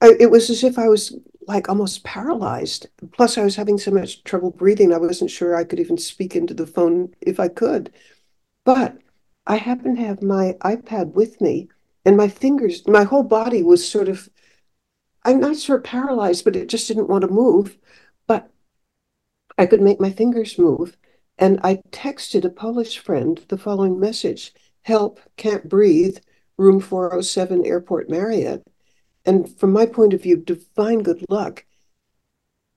I, 0.00 0.06
I, 0.06 0.14
it 0.20 0.30
was 0.30 0.50
as 0.50 0.62
if 0.62 0.78
I 0.78 0.88
was 0.88 1.16
like 1.46 1.68
almost 1.68 2.04
paralyzed. 2.04 2.88
Plus, 3.12 3.38
I 3.38 3.44
was 3.44 3.56
having 3.56 3.78
so 3.78 3.90
much 3.90 4.24
trouble 4.24 4.50
breathing, 4.50 4.92
I 4.92 4.98
wasn't 4.98 5.30
sure 5.30 5.54
I 5.56 5.64
could 5.64 5.80
even 5.80 5.98
speak 5.98 6.36
into 6.36 6.54
the 6.54 6.66
phone 6.66 7.14
if 7.20 7.40
I 7.40 7.48
could. 7.48 7.92
But 8.64 8.98
I 9.46 9.56
happened 9.56 9.96
to 9.96 10.04
have 10.04 10.22
my 10.22 10.56
iPad 10.60 11.12
with 11.12 11.40
me, 11.40 11.68
and 12.04 12.16
my 12.16 12.28
fingers, 12.28 12.86
my 12.86 13.04
whole 13.04 13.24
body 13.24 13.62
was 13.62 13.88
sort 13.88 14.08
of, 14.08 14.28
I'm 15.24 15.40
not 15.40 15.56
sure 15.56 15.80
paralyzed, 15.80 16.44
but 16.44 16.56
it 16.56 16.68
just 16.68 16.88
didn't 16.88 17.08
want 17.08 17.22
to 17.22 17.28
move. 17.28 17.78
But 18.26 18.50
I 19.58 19.66
could 19.66 19.80
make 19.80 20.00
my 20.00 20.10
fingers 20.10 20.58
move. 20.58 20.96
And 21.38 21.60
I 21.64 21.76
texted 21.90 22.44
a 22.44 22.50
Polish 22.50 22.98
friend 22.98 23.44
the 23.48 23.58
following 23.58 23.98
message 23.98 24.52
Help, 24.82 25.20
can't 25.36 25.68
breathe, 25.68 26.18
room 26.56 26.80
407, 26.80 27.64
Airport 27.64 28.10
Marriott. 28.10 28.66
And 29.24 29.48
from 29.58 29.72
my 29.72 29.86
point 29.86 30.12
of 30.12 30.22
view, 30.22 30.36
divine 30.36 31.02
good 31.02 31.24
luck. 31.28 31.64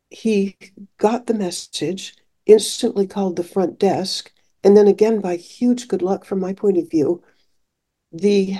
He 0.10 0.56
got 0.98 1.26
the 1.26 1.34
message, 1.34 2.16
instantly 2.46 3.08
called 3.08 3.36
the 3.36 3.44
front 3.44 3.80
desk, 3.80 4.32
and 4.64 4.76
then 4.76 4.88
again, 4.88 5.22
by 5.22 5.36
huge 5.36 5.88
good 5.88 6.02
luck 6.02 6.26
from 6.26 6.40
my 6.40 6.54
point 6.54 6.78
of 6.78 6.90
view, 6.90 7.24
the 8.12 8.56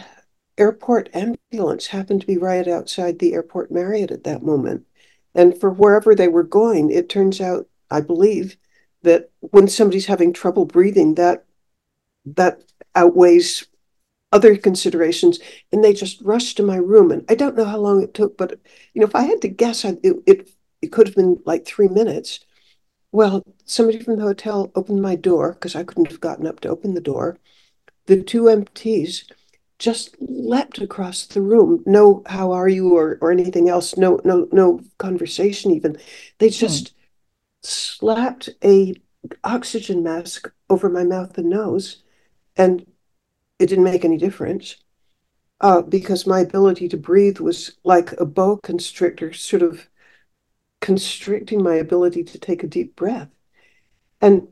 airport 0.58 1.10
ambulance 1.14 1.88
happened 1.88 2.22
to 2.22 2.28
be 2.28 2.38
right 2.38 2.68
outside 2.68 3.20
the 3.20 3.34
airport 3.34 3.72
Marriott 3.72 4.12
at 4.12 4.24
that 4.24 4.44
moment. 4.44 4.86
And 5.34 5.60
for 5.60 5.70
wherever 5.70 6.16
they 6.16 6.28
were 6.28 6.44
going, 6.44 6.92
it 6.92 7.10
turns 7.10 7.42
out, 7.42 7.68
I 7.92 8.02
believe, 8.02 8.56
that 9.02 9.32
when 9.40 9.68
somebody's 9.68 10.06
having 10.06 10.32
trouble 10.32 10.66
breathing, 10.66 11.16
that 11.16 11.46
that 12.26 12.62
outweighs 12.96 13.68
other 14.36 14.58
considerations. 14.58 15.40
And 15.72 15.84
they 15.84 15.94
just 15.94 16.22
rushed 16.22 16.58
to 16.58 16.64
my 16.64 16.76
room. 16.76 17.10
And 17.10 17.24
I 17.30 17.36
don't 17.36 17.56
know 17.56 17.66
how 17.66 17.80
long 17.80 18.04
it 18.04 18.14
took, 18.14 18.38
but 18.38 18.60
you 18.94 19.00
know, 19.02 19.08
if 19.08 19.16
I 19.16 19.24
had 19.24 19.42
to 19.42 19.48
guess, 19.48 19.86
I, 19.86 19.98
it, 20.04 20.16
it 20.28 20.50
it 20.82 20.92
could 20.92 21.08
have 21.08 21.16
been 21.16 21.42
like 21.46 21.66
three 21.66 21.88
minutes. 21.88 22.42
Well, 23.12 23.44
somebody 23.64 24.00
from 24.00 24.18
the 24.18 24.24
hotel 24.24 24.72
opened 24.76 25.02
my 25.02 25.16
door 25.16 25.54
because 25.54 25.76
I 25.76 25.84
couldn't 25.84 26.12
have 26.12 26.20
gotten 26.20 26.46
up 26.46 26.60
to 26.60 26.70
open 26.70 26.94
the 26.94 27.02
door. 27.02 27.40
The 28.08 28.22
two 28.22 28.44
EMTs 28.44 29.32
just 29.80 30.16
leapt 30.20 30.80
across 30.80 31.26
the 31.26 31.42
room. 31.42 31.82
No, 31.86 32.24
how 32.28 32.52
are 32.52 32.68
you, 32.68 32.96
or 32.96 33.18
or 33.22 33.32
anything 33.32 33.70
else. 33.70 33.98
No, 33.98 34.20
no, 34.26 34.48
no 34.52 34.82
conversation 34.98 35.72
even. 35.72 35.98
They 36.40 36.50
just 36.50 36.90
hmm. 36.90 36.94
slapped 37.64 38.50
a 38.64 38.96
oxygen 39.44 40.04
mask 40.04 40.52
over 40.70 40.90
my 40.90 41.04
mouth 41.04 41.38
and 41.38 41.50
nose, 41.50 42.04
and 42.58 42.86
it 43.60 43.68
didn't 43.68 43.84
make 43.84 44.06
any 44.06 44.18
difference. 44.18 44.78
Uh, 45.62 45.82
because 45.82 46.28
my 46.28 46.42
ability 46.42 46.90
to 46.90 46.98
breathe 46.98 47.40
was 47.40 47.78
like 47.84 48.12
a 48.20 48.26
boa 48.26 48.60
constrictor, 48.60 49.32
sort 49.32 49.62
of 49.62 49.88
constricting 50.82 51.64
my 51.64 51.76
ability 51.76 52.24
to 52.24 52.38
take 52.38 52.62
a 52.64 52.68
deep 52.68 52.96
breath. 52.96 53.30
And 54.22 54.50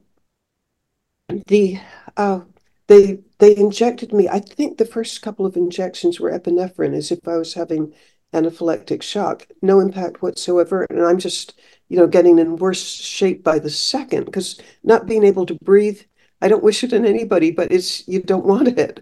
the 1.47 1.79
uh, 2.17 2.41
they 2.87 3.19
they 3.39 3.55
injected 3.55 4.13
me. 4.13 4.27
I 4.29 4.39
think 4.39 4.77
the 4.77 4.85
first 4.85 5.21
couple 5.21 5.45
of 5.45 5.55
injections 5.57 6.19
were 6.19 6.31
epinephrine, 6.31 6.95
as 6.95 7.11
if 7.11 7.27
I 7.27 7.37
was 7.37 7.53
having 7.53 7.93
anaphylactic 8.33 9.01
shock. 9.01 9.47
No 9.61 9.79
impact 9.79 10.21
whatsoever, 10.21 10.85
and 10.89 11.01
I'm 11.03 11.19
just 11.19 11.59
you 11.89 11.97
know 11.97 12.07
getting 12.07 12.39
in 12.39 12.57
worse 12.57 12.83
shape 12.83 13.43
by 13.43 13.59
the 13.59 13.69
second 13.69 14.25
because 14.25 14.59
not 14.83 15.07
being 15.07 15.23
able 15.23 15.45
to 15.45 15.55
breathe. 15.63 16.01
I 16.43 16.49
don't 16.49 16.63
wish 16.63 16.83
it 16.83 16.93
on 16.93 17.05
anybody, 17.05 17.51
but 17.51 17.71
it's 17.71 18.05
you 18.05 18.21
don't 18.21 18.45
want 18.45 18.67
it. 18.67 19.01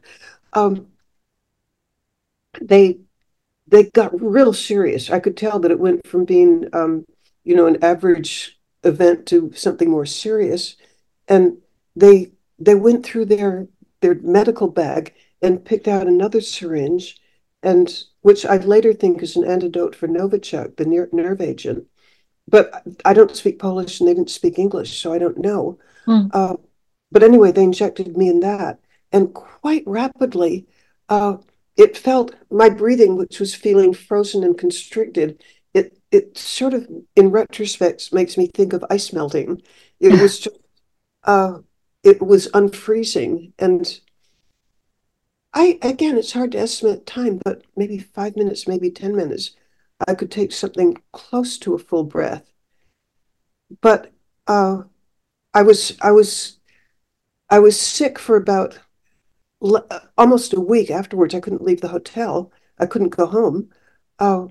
Um, 0.54 0.88
they 2.62 3.00
they 3.68 3.86
got 3.86 4.22
real 4.22 4.54
serious. 4.54 5.10
I 5.10 5.20
could 5.20 5.36
tell 5.36 5.60
that 5.60 5.72
it 5.72 5.80
went 5.80 6.06
from 6.06 6.24
being 6.24 6.70
um, 6.74 7.06
you 7.44 7.56
know 7.56 7.66
an 7.66 7.84
average 7.84 8.60
event 8.84 9.26
to 9.28 9.52
something 9.56 9.90
more 9.90 10.06
serious, 10.06 10.76
and 11.28 11.58
they 11.96 12.32
they 12.60 12.76
went 12.76 13.04
through 13.04 13.26
their 13.26 13.68
their 14.02 14.16
medical 14.16 14.68
bag 14.68 15.16
and 15.42 15.66
picked 15.66 15.88
out 15.88 16.06
another 16.06 16.42
syringe, 16.42 17.20
and 17.64 18.04
which 18.22 18.46
I 18.46 18.58
later 18.58 18.94
think 18.94 19.24
is 19.24 19.36
an 19.36 19.46
antidote 19.46 19.96
for 19.96 20.08
Novichok, 20.08 20.76
the 20.78 20.86
ner- 20.86 21.10
nerve 21.12 21.42
agent. 21.42 21.88
But 22.48 22.84
I 23.04 23.14
don't 23.14 23.36
speak 23.36 23.58
Polish 23.58 24.00
and 24.00 24.08
they 24.08 24.14
didn't 24.14 24.30
speak 24.30 24.60
English, 24.60 25.02
so 25.02 25.12
I 25.12 25.18
don't 25.18 25.40
know. 25.40 25.80
Mm. 26.06 26.30
Uh, 26.34 26.58
but 27.12 27.24
anyway, 27.24 27.52
they 27.52 27.64
injected 27.64 28.18
me 28.18 28.30
in 28.30 28.40
that, 28.42 28.80
and 29.12 29.34
quite 29.34 29.84
rapidly, 29.86 30.68
uh, 31.10 31.38
it 31.78 31.98
felt 31.98 32.36
my 32.50 32.70
breathing, 32.70 33.16
which 33.18 33.40
was 33.40 33.56
feeling 33.56 33.94
frozen 33.94 34.44
and 34.44 34.58
constricted. 34.58 35.42
It 35.74 35.98
it 36.12 36.38
sort 36.38 36.74
of, 36.74 36.88
in 37.16 37.32
retrospect, 37.32 38.14
makes 38.14 38.38
me 38.38 38.48
think 38.48 38.74
of 38.74 38.86
ice 38.90 39.14
melting. 39.14 39.62
It 40.00 40.20
was 40.22 40.40
just. 40.44 40.58
Uh, 41.24 41.60
it 42.04 42.22
was 42.22 42.48
unfreezing. 42.50 43.54
And 43.60 44.00
I, 45.54 45.80
again, 45.82 46.18
it's 46.18 46.32
hard 46.34 46.52
to 46.54 46.60
estimate 46.60 47.06
time, 47.06 47.40
but 47.44 47.64
maybe 47.76 47.98
five 48.00 48.36
minutes, 48.36 48.68
maybe 48.68 48.90
10 48.90 49.16
minutes, 49.16 49.52
I 50.08 50.16
could 50.16 50.32
take 50.32 50.52
something 50.52 50.98
close 51.12 51.58
to 51.60 51.74
a 51.76 51.80
full 51.80 52.04
breath. 52.04 52.52
But 53.82 54.12
uh, 54.48 54.84
I 55.54 55.64
was, 55.64 55.98
I 56.02 56.12
was, 56.12 56.60
I 57.52 57.60
was 57.60 57.80
sick 57.80 58.18
for 58.18 58.38
about 58.38 58.80
almost 60.18 60.54
a 60.54 60.62
week 60.62 60.90
afterwards. 60.90 61.36
I 61.36 61.42
couldn't 61.42 61.64
leave 61.64 61.82
the 61.82 61.90
hotel. 61.90 62.52
I 62.80 62.86
couldn't 62.86 63.10
go 63.10 63.26
home. 63.26 63.70
Uh, 64.18 64.48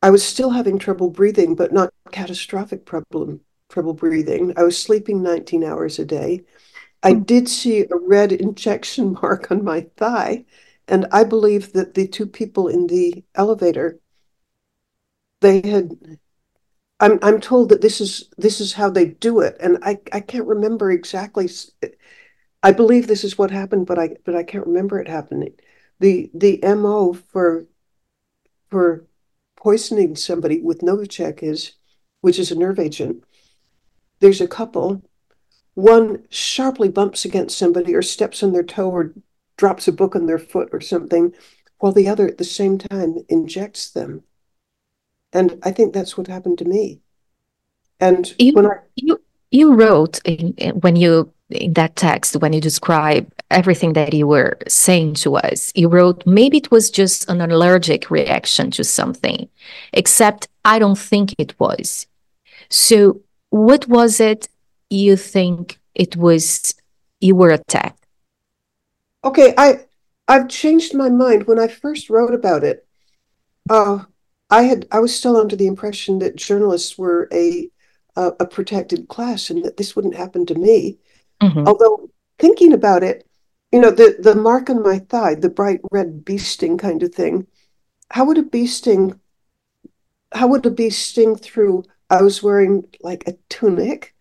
I 0.00 0.10
was 0.10 0.22
still 0.22 0.50
having 0.50 0.78
trouble 0.78 1.10
breathing, 1.10 1.56
but 1.56 1.72
not 1.72 1.92
catastrophic 2.12 2.86
problem 2.86 3.40
trouble 3.68 3.94
breathing. 3.94 4.52
I 4.56 4.62
was 4.62 4.78
sleeping 4.80 5.22
19 5.22 5.64
hours 5.64 5.98
a 5.98 6.04
day. 6.04 6.42
I 7.02 7.14
hmm. 7.14 7.22
did 7.22 7.48
see 7.48 7.80
a 7.80 7.96
red 7.96 8.30
injection 8.30 9.14
mark 9.22 9.50
on 9.50 9.64
my 9.64 9.88
thigh, 9.96 10.44
and 10.86 11.06
I 11.10 11.24
believe 11.24 11.72
that 11.72 11.94
the 11.94 12.06
two 12.06 12.26
people 12.26 12.68
in 12.68 12.86
the 12.86 13.24
elevator, 13.34 13.98
they 15.40 15.60
had. 15.62 15.98
I'm 17.04 17.18
I'm 17.20 17.38
told 17.38 17.68
that 17.68 17.82
this 17.82 18.00
is 18.00 18.30
this 18.38 18.62
is 18.62 18.72
how 18.72 18.88
they 18.88 19.04
do 19.04 19.40
it, 19.40 19.58
and 19.60 19.78
I 19.82 20.00
I 20.10 20.20
can't 20.20 20.46
remember 20.46 20.90
exactly. 20.90 21.50
I 22.62 22.72
believe 22.72 23.06
this 23.06 23.24
is 23.24 23.36
what 23.36 23.50
happened, 23.50 23.86
but 23.86 23.98
I 23.98 24.16
but 24.24 24.34
I 24.34 24.42
can't 24.42 24.66
remember 24.66 24.98
it 24.98 25.08
happening. 25.08 25.52
The 26.00 26.30
the 26.32 26.58
mo 26.62 27.12
for 27.12 27.66
for 28.70 29.04
poisoning 29.54 30.16
somebody 30.16 30.62
with 30.62 30.80
Novichok 30.80 31.42
is, 31.42 31.74
which 32.22 32.38
is 32.38 32.50
a 32.50 32.58
nerve 32.58 32.78
agent, 32.78 33.22
there's 34.20 34.40
a 34.40 34.48
couple, 34.48 35.02
one 35.74 36.24
sharply 36.30 36.88
bumps 36.88 37.26
against 37.26 37.58
somebody 37.58 37.94
or 37.94 38.00
steps 38.00 38.42
on 38.42 38.52
their 38.52 38.62
toe 38.62 38.90
or 38.90 39.12
drops 39.58 39.86
a 39.88 39.92
book 39.92 40.16
on 40.16 40.24
their 40.24 40.38
foot 40.38 40.70
or 40.72 40.80
something, 40.80 41.34
while 41.80 41.92
the 41.92 42.08
other 42.08 42.26
at 42.26 42.38
the 42.38 42.44
same 42.44 42.78
time 42.78 43.18
injects 43.28 43.90
them. 43.90 44.24
And 45.34 45.58
I 45.62 45.72
think 45.72 45.92
that's 45.92 46.16
what 46.16 46.28
happened 46.28 46.58
to 46.58 46.64
me. 46.64 47.00
And 48.00 48.32
you, 48.38 48.52
when 48.52 48.66
I 48.66 48.78
you 48.96 49.20
you 49.50 49.74
wrote 49.74 50.20
in, 50.24 50.54
when 50.80 50.96
you 50.96 51.32
in 51.50 51.74
that 51.74 51.96
text 51.96 52.36
when 52.36 52.52
you 52.52 52.60
describe 52.60 53.30
everything 53.50 53.92
that 53.92 54.14
you 54.14 54.26
were 54.26 54.58
saying 54.66 55.14
to 55.14 55.36
us, 55.36 55.72
you 55.74 55.88
wrote 55.88 56.26
maybe 56.26 56.56
it 56.58 56.70
was 56.70 56.90
just 56.90 57.28
an 57.28 57.40
allergic 57.40 58.10
reaction 58.10 58.70
to 58.72 58.84
something, 58.84 59.48
except 59.92 60.48
I 60.64 60.78
don't 60.78 60.98
think 60.98 61.34
it 61.38 61.58
was. 61.60 62.06
So 62.70 63.20
what 63.50 63.86
was 63.88 64.20
it 64.20 64.48
you 64.90 65.16
think 65.16 65.78
it 65.94 66.16
was 66.16 66.74
you 67.20 67.34
were 67.34 67.50
attacked? 67.50 68.06
Okay, 69.24 69.54
I 69.56 69.80
I've 70.26 70.48
changed 70.48 70.94
my 70.94 71.10
mind. 71.10 71.46
When 71.46 71.58
I 71.58 71.68
first 71.68 72.10
wrote 72.10 72.34
about 72.34 72.64
it, 72.64 72.86
uh, 73.68 74.04
I 74.54 74.62
had 74.62 74.86
I 74.92 75.00
was 75.00 75.14
still 75.14 75.36
under 75.36 75.56
the 75.56 75.66
impression 75.66 76.18
that 76.20 76.36
journalists 76.36 76.96
were 76.96 77.28
a 77.32 77.68
a, 78.16 78.32
a 78.40 78.46
protected 78.46 79.08
class 79.08 79.50
and 79.50 79.64
that 79.64 79.76
this 79.76 79.96
wouldn't 79.96 80.16
happen 80.16 80.46
to 80.46 80.54
me. 80.54 80.98
Mm-hmm. 81.42 81.66
Although 81.66 82.10
thinking 82.38 82.72
about 82.72 83.02
it, 83.02 83.26
you 83.72 83.80
know, 83.80 83.90
the 83.90 84.16
the 84.18 84.34
mark 84.34 84.70
on 84.70 84.82
my 84.82 85.00
thigh, 85.00 85.34
the 85.34 85.50
bright 85.50 85.80
red 85.90 86.24
bee 86.24 86.38
sting 86.38 86.78
kind 86.78 87.02
of 87.02 87.14
thing. 87.14 87.46
How 88.10 88.24
would 88.24 88.38
a 88.38 88.42
bee 88.42 88.66
sting? 88.66 89.18
How 90.32 90.46
would 90.48 90.64
a 90.66 90.70
bee 90.70 90.90
sting 90.90 91.36
through 91.36 91.84
I 92.10 92.22
was 92.22 92.42
wearing 92.42 92.84
like 93.00 93.26
a 93.26 93.36
tunic, 93.48 94.14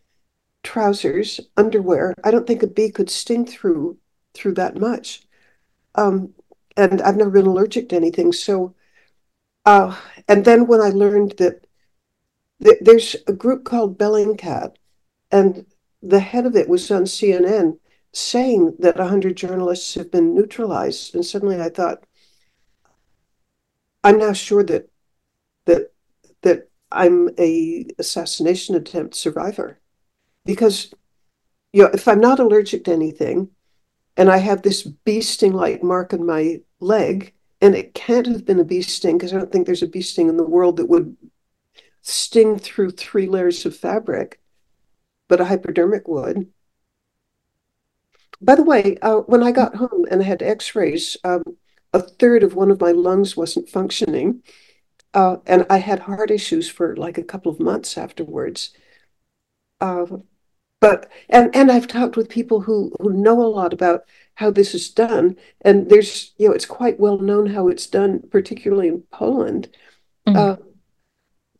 trousers, 0.63 1.39
underwear. 1.57 2.15
I 2.23 2.31
don't 2.31 2.47
think 2.47 2.63
a 2.63 2.67
bee 2.67 2.89
could 2.89 3.09
sting 3.09 3.45
through 3.45 3.97
through 4.33 4.55
that 4.55 4.79
much. 4.79 5.27
Um, 5.95 6.33
and 6.75 7.01
I've 7.03 7.17
never 7.17 7.29
been 7.29 7.45
allergic 7.45 7.89
to 7.89 7.95
anything. 7.95 8.31
So, 8.33 8.73
uh, 9.65 9.97
and 10.27 10.45
then 10.45 10.67
when 10.67 10.81
I 10.81 10.89
learned 10.89 11.35
that 11.37 11.65
th- 12.63 12.79
there's 12.81 13.15
a 13.27 13.33
group 13.33 13.63
called 13.63 13.97
Bellingcat, 13.97 14.75
and 15.31 15.65
the 16.01 16.19
head 16.19 16.45
of 16.45 16.55
it 16.55 16.69
was 16.69 16.89
on 16.91 17.03
CNN 17.03 17.79
saying 18.13 18.75
that 18.79 18.97
100 18.97 19.35
journalists 19.35 19.95
have 19.95 20.11
been 20.11 20.35
neutralized. 20.35 21.15
And 21.15 21.25
suddenly 21.25 21.59
I 21.59 21.69
thought, 21.69 22.03
I'm 24.03 24.17
now 24.19 24.33
sure 24.33 24.63
that 24.63 24.89
that 25.65 25.91
that 26.41 26.69
I'm 26.91 27.29
a 27.39 27.85
assassination 27.97 28.75
attempt 28.75 29.15
survivor 29.15 29.79
because 30.45 30.93
you 31.71 31.83
know 31.83 31.89
if 31.93 32.07
I'm 32.07 32.19
not 32.19 32.39
allergic 32.39 32.83
to 32.85 32.91
anything 32.91 33.49
and 34.17 34.29
I 34.29 34.37
have 34.37 34.61
this 34.61 34.83
bee 34.83 35.21
sting 35.21 35.53
like 35.53 35.83
mark 35.83 36.13
on 36.13 36.25
my 36.25 36.61
leg 36.79 37.32
and 37.63 37.75
it 37.75 37.93
can't 37.93 38.27
have 38.27 38.45
been 38.45 38.59
a 38.59 38.63
bee 38.63 38.81
sting 38.81 39.17
because 39.17 39.33
I 39.33 39.37
don't 39.37 39.51
think 39.51 39.65
there's 39.65 39.81
a 39.81 39.87
bee 39.87 40.01
sting 40.01 40.29
in 40.29 40.37
the 40.37 40.43
world 40.43 40.77
that 40.77 40.89
would 40.89 41.15
sting 42.01 42.59
through 42.59 42.91
three 42.91 43.25
layers 43.25 43.65
of 43.65 43.75
fabric 43.75 44.39
but 45.29 45.39
a 45.39 45.45
hypodermic 45.45 46.07
would 46.07 46.51
by 48.41 48.55
the 48.55 48.63
way 48.63 48.97
uh, 49.01 49.19
when 49.21 49.41
I 49.41 49.51
got 49.51 49.75
home 49.75 50.05
and 50.11 50.21
I 50.21 50.25
had 50.25 50.43
x-rays 50.43 51.17
um, 51.23 51.43
a 51.93 51.99
third 51.99 52.43
of 52.43 52.53
one 52.53 52.69
of 52.69 52.81
my 52.81 52.91
lungs 52.91 53.37
wasn't 53.37 53.69
functioning 53.69 54.43
uh, 55.13 55.37
and 55.45 55.65
I 55.69 55.77
had 55.77 55.99
heart 55.99 56.31
issues 56.31 56.69
for 56.69 56.95
like 56.95 57.17
a 57.17 57.23
couple 57.23 57.51
of 57.51 57.59
months 57.59 57.97
afterwards. 57.97 58.71
Uh, 59.79 60.05
but 60.81 61.09
and 61.29 61.55
and 61.55 61.71
I've 61.71 61.87
talked 61.87 62.17
with 62.17 62.29
people 62.29 62.61
who 62.61 62.93
who 62.99 63.13
know 63.13 63.41
a 63.41 63.47
lot 63.47 63.73
about 63.73 64.01
how 64.35 64.49
this 64.49 64.73
is 64.73 64.89
done, 64.89 65.37
and 65.61 65.89
there's 65.89 66.33
you 66.37 66.47
know 66.47 66.53
it's 66.53 66.65
quite 66.65 66.99
well 66.99 67.19
known 67.19 67.47
how 67.47 67.67
it's 67.67 67.87
done, 67.87 68.21
particularly 68.29 68.87
in 68.87 69.03
Poland. 69.11 69.69
Mm-hmm. 70.27 70.37
Uh, 70.37 70.55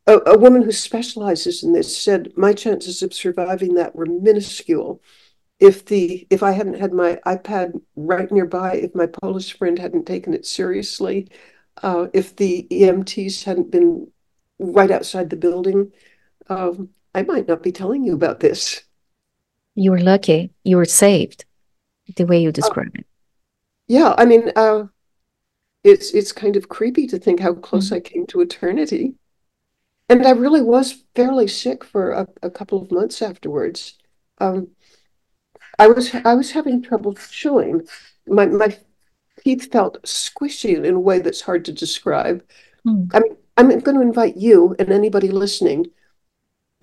a, 0.06 0.32
a, 0.32 0.38
woman 0.38 0.64
who 0.64 0.72
specializes 0.72 1.64
in 1.64 1.74
this 1.74 1.98
said 1.98 2.34
my 2.36 2.54
chances 2.54 3.02
of 3.02 3.14
surviving 3.14 3.76
that 3.76 3.96
were 3.96 4.06
minuscule. 4.06 5.02
If 5.60 5.86
the 5.86 6.28
if 6.30 6.44
I 6.44 6.52
hadn't 6.52 6.80
had 6.80 6.94
my 6.94 7.20
iPad 7.26 7.80
right 7.96 8.30
nearby, 8.32 8.76
if 8.76 8.96
my 8.96 9.08
Polish 9.08 9.58
friend 9.58 9.80
hadn't 9.80 10.06
taken 10.06 10.34
it 10.34 10.46
seriously, 10.46 11.30
uh, 11.82 12.08
if 12.14 12.36
the 12.36 12.68
EMTs 12.70 13.44
hadn't 13.44 13.72
been 13.72 14.08
right 14.60 14.92
outside 14.92 15.30
the 15.30 15.36
building, 15.36 15.92
um, 16.50 16.90
I 17.16 17.24
might 17.24 17.48
not 17.48 17.64
be 17.64 17.72
telling 17.72 18.04
you 18.04 18.14
about 18.14 18.40
this. 18.40 18.84
You 19.76 19.92
were 19.92 20.02
lucky. 20.02 20.52
You 20.64 20.78
were 20.78 20.86
saved, 20.86 21.46
the 22.16 22.26
way 22.26 22.42
you 22.42 22.50
uh, 22.50 22.52
describe 22.52 22.92
uh, 22.96 23.00
it. 23.00 23.06
Yeah, 23.88 24.16
I 24.18 24.26
mean, 24.26 24.52
uh, 24.56 24.86
it's 25.84 26.14
it's 26.14 26.32
kind 26.32 26.56
of 26.56 26.70
creepy 26.70 27.08
to 27.08 27.18
think 27.20 27.40
how 27.40 27.54
close 27.54 27.90
Mhm. 27.90 27.96
I 27.98 28.00
came 28.00 28.26
to 28.28 28.42
eternity. 28.42 29.16
And 30.10 30.26
I 30.28 30.32
really 30.32 30.62
was 30.62 31.04
fairly 31.16 31.48
sick 31.48 31.84
for 31.84 32.12
a, 32.12 32.28
a 32.42 32.50
couple 32.50 32.82
of 32.82 32.92
months 32.92 33.22
afterwards. 33.22 33.98
Um, 34.40 34.70
I 35.80 35.88
was 35.88 36.14
I 36.14 36.34
was 36.36 36.52
having 36.52 36.82
trouble 36.82 37.14
chewing. 37.14 37.88
My 38.28 38.46
my 38.48 38.78
teeth 39.44 39.72
felt 39.72 40.04
squishy 40.04 40.84
in 40.84 40.96
a 40.96 41.00
way 41.00 41.20
that's 41.20 41.42
hard 41.42 41.66
to 41.66 41.74
describe. 41.74 42.44
Mm. 42.86 43.10
I'm 43.14 43.24
I'm 43.58 43.70
going 43.80 43.96
to 43.98 44.02
invite 44.02 44.38
you 44.38 44.76
and 44.80 44.92
anybody 44.92 45.30
listening, 45.30 45.88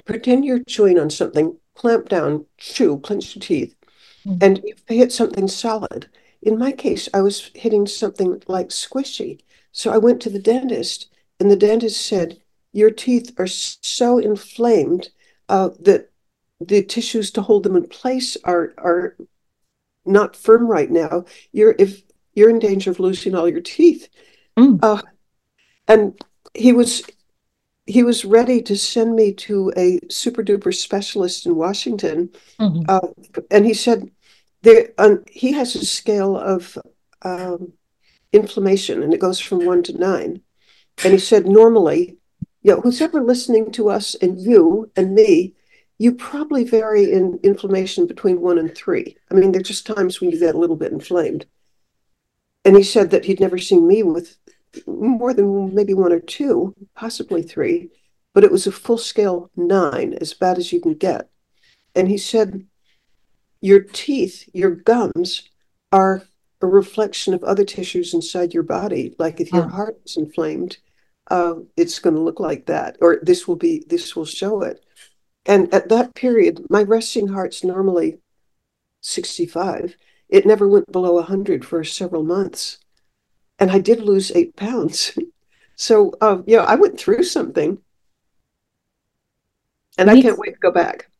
pretend 0.04 0.44
you're 0.44 0.62
chewing 0.64 0.98
on 0.98 1.10
something, 1.10 1.56
clamp 1.74 2.08
down, 2.08 2.46
chew, 2.58 2.98
clench 3.00 3.34
your 3.34 3.40
teeth, 3.42 3.74
Mm. 4.26 4.42
and 4.42 4.60
you 4.64 4.74
hit 4.86 5.12
something 5.12 5.48
solid. 5.48 6.08
In 6.42 6.58
my 6.58 6.72
case, 6.72 7.08
I 7.14 7.20
was 7.22 7.50
hitting 7.54 7.86
something 7.86 8.42
like 8.46 8.68
squishy. 8.68 9.40
So 9.72 9.90
I 9.90 9.98
went 9.98 10.20
to 10.22 10.30
the 10.30 10.38
dentist, 10.38 11.08
and 11.38 11.50
the 11.50 11.56
dentist 11.56 12.04
said, 12.04 12.40
Your 12.72 12.90
teeth 12.90 13.32
are 13.38 13.46
so 13.46 14.18
inflamed 14.18 15.10
uh, 15.48 15.70
that 15.80 16.10
the 16.60 16.82
tissues 16.82 17.30
to 17.32 17.42
hold 17.42 17.62
them 17.62 17.76
in 17.76 17.86
place 17.86 18.36
are 18.44 18.74
are 18.76 19.16
not 20.04 20.36
firm 20.36 20.66
right 20.66 20.90
now. 20.90 21.24
You're 21.52 21.74
if 21.78 22.02
you're 22.34 22.50
in 22.50 22.58
danger 22.58 22.90
of 22.90 23.00
losing 23.00 23.34
all 23.34 23.48
your 23.48 23.60
teeth. 23.60 24.08
Mm. 24.58 24.78
Uh, 24.82 25.02
and 25.88 26.20
he 26.54 26.72
was 26.72 27.02
he 27.90 28.02
was 28.04 28.24
ready 28.24 28.62
to 28.62 28.76
send 28.76 29.16
me 29.16 29.32
to 29.32 29.72
a 29.76 29.98
super 30.08 30.44
duper 30.44 30.72
specialist 30.72 31.44
in 31.44 31.56
Washington. 31.56 32.30
Mhm. 32.58 32.84
Uh, 32.88 33.08
and 33.50 33.66
he 33.66 33.74
said 33.74 34.10
there 34.62 34.90
um, 34.98 35.24
he 35.30 35.52
has 35.52 35.74
a 35.74 35.84
scale 35.84 36.36
of 36.36 36.78
um, 37.22 37.72
inflammation 38.32 39.02
and 39.02 39.12
it 39.12 39.20
goes 39.20 39.40
from 39.40 39.66
one 39.66 39.82
to 39.84 39.98
nine. 39.98 40.40
And 41.02 41.12
he 41.12 41.18
said 41.18 41.46
normally, 41.46 42.16
you 42.62 42.72
know, 42.72 42.80
who's 42.80 43.00
ever 43.00 43.22
listening 43.22 43.72
to 43.72 43.90
us 43.90 44.14
and 44.14 44.40
you 44.40 44.90
and 44.94 45.14
me, 45.14 45.54
you 45.98 46.12
probably 46.12 46.64
vary 46.64 47.10
in 47.10 47.40
inflammation 47.42 48.06
between 48.06 48.40
one 48.40 48.58
and 48.58 48.74
three. 48.74 49.16
I 49.30 49.34
mean, 49.34 49.52
there's 49.52 49.68
just 49.68 49.86
times 49.86 50.20
when 50.20 50.30
you 50.30 50.38
get 50.38 50.54
a 50.54 50.58
little 50.58 50.76
bit 50.76 50.92
inflamed. 50.92 51.46
And 52.64 52.76
he 52.76 52.82
said 52.82 53.10
that 53.10 53.24
he'd 53.24 53.40
never 53.40 53.58
seen 53.58 53.86
me 53.86 54.02
with 54.02 54.36
more 54.86 55.34
than 55.34 55.74
maybe 55.74 55.94
one 55.94 56.12
or 56.12 56.20
two, 56.20 56.74
possibly 56.94 57.42
three, 57.42 57.90
but 58.34 58.44
it 58.44 58.52
was 58.52 58.66
a 58.66 58.72
full 58.72 58.98
scale 58.98 59.50
nine, 59.56 60.14
as 60.20 60.34
bad 60.34 60.58
as 60.58 60.72
you 60.72 60.80
can 60.80 60.94
get. 60.94 61.28
And 61.94 62.08
he 62.08 62.18
said, 62.18 62.66
Your 63.60 63.80
teeth, 63.80 64.48
your 64.52 64.70
gums 64.70 65.48
are 65.92 66.22
a 66.60 66.66
reflection 66.66 67.34
of 67.34 67.42
other 67.42 67.64
tissues 67.64 68.14
inside 68.14 68.54
your 68.54 68.62
body. 68.62 69.14
Like 69.18 69.40
if 69.40 69.52
your 69.52 69.68
heart 69.68 69.98
is 70.04 70.16
inflamed, 70.16 70.78
uh, 71.30 71.54
it's 71.76 71.98
going 71.98 72.14
to 72.14 72.22
look 72.22 72.40
like 72.40 72.66
that, 72.66 72.96
or 73.00 73.20
this 73.22 73.48
will 73.48 73.56
be, 73.56 73.84
this 73.88 74.14
will 74.14 74.26
show 74.26 74.62
it. 74.62 74.84
And 75.46 75.72
at 75.72 75.88
that 75.88 76.14
period, 76.14 76.66
my 76.68 76.82
resting 76.82 77.28
heart's 77.28 77.64
normally 77.64 78.18
65. 79.00 79.96
It 80.28 80.46
never 80.46 80.68
went 80.68 80.92
below 80.92 81.14
100 81.14 81.64
for 81.64 81.82
several 81.82 82.24
months. 82.24 82.78
And 83.60 83.70
I 83.70 83.78
did 83.78 84.00
lose 84.00 84.32
eight 84.32 84.56
pounds. 84.56 85.16
So, 85.76 86.12
um, 86.20 86.44
you 86.46 86.56
know, 86.56 86.64
I 86.64 86.74
went 86.74 86.98
through 86.98 87.22
something 87.22 87.78
and 89.96 90.10
I 90.10 90.20
can't 90.20 90.38
wait 90.38 90.54
to 90.54 90.60
go 90.60 90.72
back. 90.72 91.10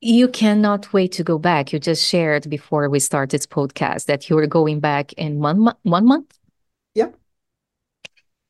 You 0.00 0.28
cannot 0.28 0.92
wait 0.92 1.12
to 1.12 1.24
go 1.24 1.38
back. 1.38 1.72
You 1.72 1.80
just 1.80 2.06
shared 2.06 2.48
before 2.48 2.88
we 2.88 3.00
start 3.00 3.30
this 3.30 3.46
podcast 3.46 4.06
that 4.06 4.28
you 4.28 4.36
were 4.36 4.46
going 4.46 4.78
back 4.78 5.12
in 5.14 5.40
one 5.40 5.60
month. 5.60 5.78
One 5.82 6.06
month. 6.06 6.38
Yep. 6.94 7.16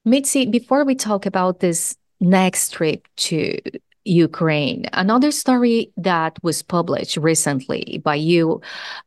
Mitzi, 0.04 0.46
before 0.46 0.84
we 0.84 0.94
talk 0.94 1.24
about 1.24 1.60
this 1.60 1.96
next 2.20 2.72
trip 2.72 3.06
to 3.16 3.58
Ukraine, 4.08 4.86
another 4.94 5.30
story 5.30 5.92
that 5.98 6.42
was 6.42 6.62
published 6.62 7.16
recently 7.18 8.00
by 8.02 8.14
you 8.14 8.60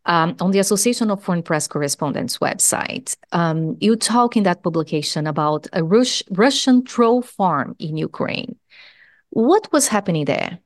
um, 0.06 0.36
on 0.40 0.52
the 0.52 0.60
Association 0.60 1.10
of 1.10 1.24
Foreign 1.24 1.42
Press 1.42 1.68
Correspondents 1.68 2.38
website. 2.38 3.18
Um, 3.32 3.78
you 3.82 3.96
talk 3.96 4.38
in 4.38 4.44
that 4.44 4.62
publication 4.64 5.26
about 5.26 5.68
a 5.74 5.84
Rus- 5.84 6.24
Russian 6.30 6.84
troll 6.84 7.22
farm 7.22 7.76
in 7.80 7.98
Ukraine. 7.98 8.58
What 9.32 9.72
was 9.72 9.88
happening 9.88 10.26
there? 10.26 10.60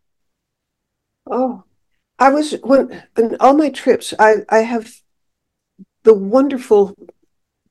Oh, 1.32 1.64
I 2.20 2.30
was 2.30 2.54
when 2.64 3.04
in 3.18 3.38
all 3.40 3.54
my 3.54 3.70
trips, 3.70 4.14
I, 4.20 4.38
I 4.50 4.60
have 4.60 4.94
the 6.04 6.14
wonderful, 6.14 6.96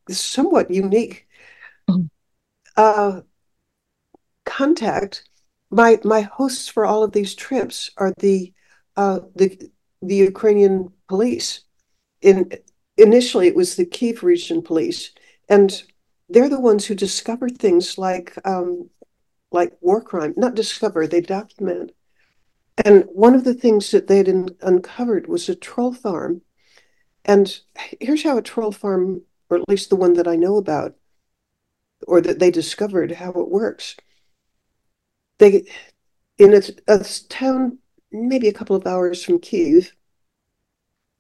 somewhat 0.09 0.71
unique 0.71 1.27
Mhm. 1.89 2.09
uh, 2.77 3.21
contact. 4.45 5.25
My 5.75 5.99
my 6.05 6.21
hosts 6.21 6.69
for 6.69 6.87
all 6.87 7.03
of 7.03 7.11
these 7.11 7.35
trips 7.35 7.91
are 7.97 8.13
the 8.19 8.53
uh, 8.97 9.21
the 9.35 9.71
the 10.01 10.15
Ukrainian 10.15 10.93
police. 11.09 11.63
In 12.23 12.53
initially, 12.97 13.49
it 13.49 13.57
was 13.57 13.75
the 13.75 13.85
Kiev 13.85 14.23
region 14.23 14.63
police, 14.63 15.11
and 15.49 15.83
they're 16.29 16.49
the 16.49 16.61
ones 16.61 16.87
who 16.87 16.95
discover 16.95 17.49
things 17.49 17.99
like 17.99 18.39
um, 18.47 18.89
like 19.51 19.73
war 19.81 20.01
crime. 20.01 20.33
Not 20.37 20.55
discover, 20.55 21.09
they 21.09 21.21
document. 21.21 21.91
And 22.85 23.05
one 23.07 23.35
of 23.35 23.43
the 23.43 23.55
things 23.55 23.91
that 23.91 24.07
they'd 24.07 24.29
un- 24.29 24.57
uncovered 24.63 25.27
was 25.27 25.49
a 25.49 25.57
troll 25.57 25.93
farm. 25.93 26.43
And 27.25 27.47
here's 28.01 28.23
how 28.23 28.39
a 28.39 28.43
troll 28.43 28.71
farm, 28.71 29.23
or 29.51 29.57
at 29.57 29.69
least 29.69 29.91
the 29.91 29.97
one 29.97 30.15
that 30.15 30.29
I 30.29 30.37
know 30.37 30.57
about, 30.57 30.95
or 32.07 32.21
that 32.21 32.39
they 32.39 32.53
discovered 32.53 33.11
how 33.11 33.31
it 33.31 33.51
works. 33.51 33.97
They, 35.39 35.67
in 36.39 36.55
a, 36.55 36.63
a 36.89 37.05
town 37.29 37.79
maybe 38.13 38.49
a 38.49 38.53
couple 38.53 38.77
of 38.77 38.87
hours 38.87 39.25
from 39.25 39.41
Kiev, 39.41 39.93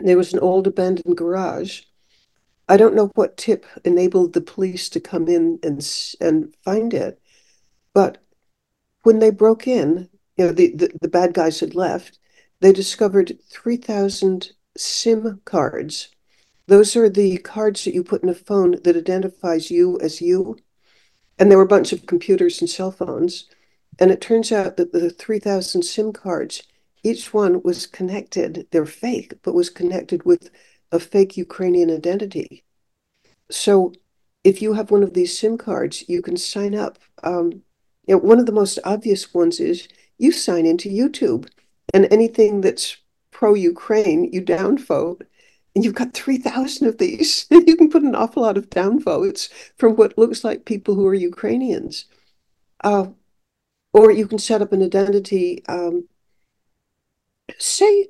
there 0.00 0.16
was 0.16 0.32
an 0.32 0.38
old 0.40 0.66
abandoned 0.66 1.16
garage. 1.16 1.82
I 2.68 2.76
don't 2.76 2.94
know 2.94 3.10
what 3.14 3.36
tip 3.36 3.66
enabled 3.84 4.32
the 4.32 4.40
police 4.40 4.88
to 4.90 5.00
come 5.00 5.28
in 5.28 5.58
and 5.62 5.86
and 6.20 6.54
find 6.64 6.94
it, 6.94 7.20
but 7.92 8.18
when 9.02 9.18
they 9.18 9.30
broke 9.30 9.68
in, 9.68 10.08
you 10.36 10.46
know, 10.46 10.52
the, 10.52 10.74
the, 10.74 10.90
the 11.00 11.08
bad 11.08 11.34
guys 11.34 11.60
had 11.60 11.74
left, 11.74 12.18
they 12.60 12.72
discovered 12.72 13.38
3,000 13.50 14.52
SIM 14.76 15.40
cards. 15.44 16.08
Those 16.66 16.96
are 16.96 17.10
the 17.10 17.36
cards 17.38 17.84
that 17.84 17.94
you 17.94 18.02
put 18.02 18.22
in 18.22 18.28
a 18.30 18.34
phone 18.34 18.76
that 18.82 18.96
identifies 18.96 19.70
you 19.70 19.98
as 20.00 20.20
you. 20.20 20.56
And 21.38 21.50
there 21.50 21.58
were 21.58 21.64
a 21.64 21.68
bunch 21.68 21.92
of 21.92 22.06
computers 22.06 22.60
and 22.60 22.70
cell 22.70 22.90
phones. 22.90 23.44
And 23.98 24.10
it 24.10 24.20
turns 24.20 24.50
out 24.52 24.76
that 24.76 24.92
the 24.92 25.10
3,000 25.10 25.82
SIM 25.82 26.12
cards, 26.12 26.62
each 27.02 27.32
one 27.32 27.62
was 27.62 27.86
connected, 27.86 28.66
they're 28.70 28.86
fake, 28.86 29.34
but 29.42 29.54
was 29.54 29.70
connected 29.70 30.24
with 30.24 30.50
a 30.90 30.98
fake 30.98 31.36
Ukrainian 31.36 31.90
identity. 31.90 32.64
So 33.50 33.92
if 34.42 34.60
you 34.60 34.74
have 34.74 34.90
one 34.90 35.02
of 35.02 35.14
these 35.14 35.38
SIM 35.38 35.58
cards, 35.58 36.08
you 36.08 36.22
can 36.22 36.36
sign 36.36 36.74
up. 36.74 36.98
Um, 37.22 37.62
you 38.06 38.14
know, 38.14 38.18
one 38.18 38.38
of 38.38 38.46
the 38.46 38.52
most 38.52 38.78
obvious 38.84 39.32
ones 39.32 39.60
is 39.60 39.88
you 40.18 40.32
sign 40.32 40.66
into 40.66 40.88
YouTube, 40.88 41.48
and 41.92 42.06
anything 42.10 42.60
that's 42.60 42.96
pro-Ukraine, 43.30 44.32
you 44.32 44.42
downvote. 44.42 45.22
And 45.74 45.84
you've 45.84 45.94
got 45.94 46.14
3,000 46.14 46.86
of 46.86 46.98
these. 46.98 47.46
You 47.50 47.76
can 47.76 47.90
put 47.90 48.02
an 48.02 48.14
awful 48.14 48.42
lot 48.42 48.56
of 48.56 48.70
downvotes 48.70 49.48
from 49.76 49.96
what 49.96 50.16
looks 50.16 50.44
like 50.44 50.64
people 50.64 50.94
who 50.94 51.06
are 51.06 51.14
Ukrainians. 51.14 52.04
Uh, 52.82 53.06
or 53.94 54.10
you 54.10 54.26
can 54.26 54.38
set 54.38 54.60
up 54.60 54.72
an 54.72 54.82
identity. 54.82 55.64
Um, 55.66 56.08
say, 57.58 58.08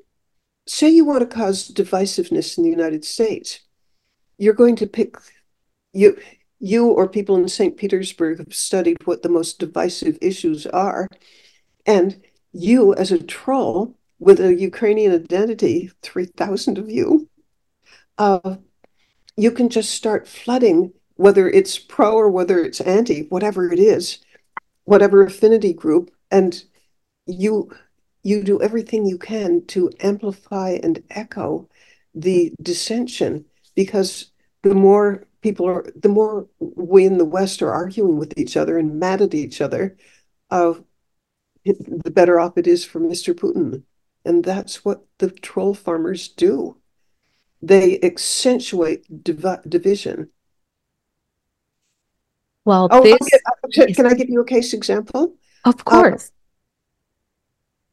say 0.66 0.88
you 0.88 1.04
want 1.04 1.20
to 1.20 1.36
cause 1.36 1.68
divisiveness 1.68 2.58
in 2.58 2.64
the 2.64 2.70
United 2.70 3.04
States. 3.04 3.60
You're 4.38 4.54
going 4.54 4.76
to 4.76 4.86
pick 4.88 5.16
you 5.92 6.18
you 6.58 6.88
or 6.88 7.08
people 7.08 7.36
in 7.36 7.46
St. 7.46 7.76
Petersburg 7.76 8.38
have 8.38 8.54
studied 8.54 9.06
what 9.06 9.22
the 9.22 9.28
most 9.28 9.58
divisive 9.58 10.16
issues 10.22 10.66
are, 10.66 11.06
and 11.86 12.20
you 12.52 12.94
as 12.94 13.12
a 13.12 13.22
troll 13.22 13.94
with 14.18 14.40
a 14.40 14.54
Ukrainian 14.54 15.12
identity, 15.12 15.90
3,000 16.02 16.78
of 16.78 16.88
you, 16.88 17.28
uh, 18.16 18.56
you 19.36 19.50
can 19.50 19.68
just 19.68 19.90
start 19.90 20.26
flooding, 20.26 20.92
whether 21.16 21.48
it's 21.48 21.78
pro 21.78 22.14
or 22.14 22.30
whether 22.30 22.64
it's 22.64 22.80
anti, 22.80 23.24
whatever 23.24 23.70
it 23.70 23.78
is, 23.78 24.23
whatever 24.84 25.22
affinity 25.22 25.72
group, 25.72 26.10
and 26.30 26.64
you 27.26 27.70
you 28.22 28.42
do 28.42 28.60
everything 28.62 29.04
you 29.06 29.18
can 29.18 29.64
to 29.66 29.90
amplify 30.00 30.70
and 30.82 31.02
echo 31.10 31.68
the 32.14 32.52
dissension 32.62 33.44
because 33.74 34.30
the 34.62 34.74
more 34.74 35.26
people 35.42 35.66
are, 35.66 35.84
the 35.94 36.08
more 36.08 36.46
we 36.58 37.04
in 37.04 37.18
the 37.18 37.24
West 37.26 37.60
are 37.60 37.70
arguing 37.70 38.16
with 38.16 38.32
each 38.38 38.56
other 38.56 38.78
and 38.78 38.98
mad 38.98 39.20
at 39.20 39.34
each 39.34 39.60
other, 39.60 39.94
uh, 40.50 40.72
the 41.66 42.10
better 42.10 42.40
off 42.40 42.56
it 42.56 42.66
is 42.66 42.82
for 42.84 42.98
Mr. 42.98 43.34
Putin. 43.34 43.82
And 44.24 44.42
that's 44.42 44.86
what 44.86 45.04
the 45.18 45.30
troll 45.30 45.74
farmers 45.74 46.28
do. 46.28 46.78
They 47.60 48.00
accentuate 48.00 49.22
div- 49.22 49.68
division. 49.68 50.30
Well, 52.64 52.88
Oh, 52.90 53.02
this, 53.02 53.18
I'll 53.20 53.28
get- 53.28 53.42
can 53.72 54.06
I 54.06 54.14
give 54.14 54.28
you 54.28 54.40
a 54.40 54.46
case 54.46 54.72
example? 54.72 55.36
of 55.64 55.84
course. 55.84 56.30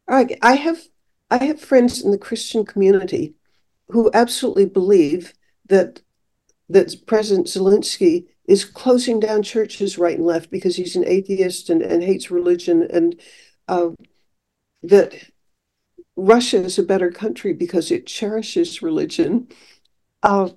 I, 0.07 0.27
I 0.41 0.55
have 0.55 0.81
I 1.29 1.45
have 1.45 1.61
friends 1.61 2.01
in 2.01 2.11
the 2.11 2.17
Christian 2.17 2.65
community 2.65 3.35
who 3.89 4.11
absolutely 4.13 4.65
believe 4.65 5.33
that 5.67 6.01
that 6.69 7.05
President 7.05 7.47
Zelensky 7.47 8.27
is 8.45 8.65
closing 8.65 9.19
down 9.19 9.43
churches 9.43 9.97
right 9.97 10.17
and 10.17 10.25
left 10.25 10.51
because 10.51 10.75
he's 10.75 10.95
an 10.95 11.05
atheist 11.07 11.69
and, 11.69 11.81
and 11.81 12.03
hates 12.03 12.31
religion 12.31 12.87
and 12.91 13.19
uh, 13.67 13.89
that 14.83 15.13
Russia 16.15 16.57
is 16.57 16.77
a 16.77 16.83
better 16.83 17.11
country 17.11 17.53
because 17.53 17.91
it 17.91 18.05
cherishes 18.05 18.81
religion. 18.81 19.47
Uh, 20.23 20.49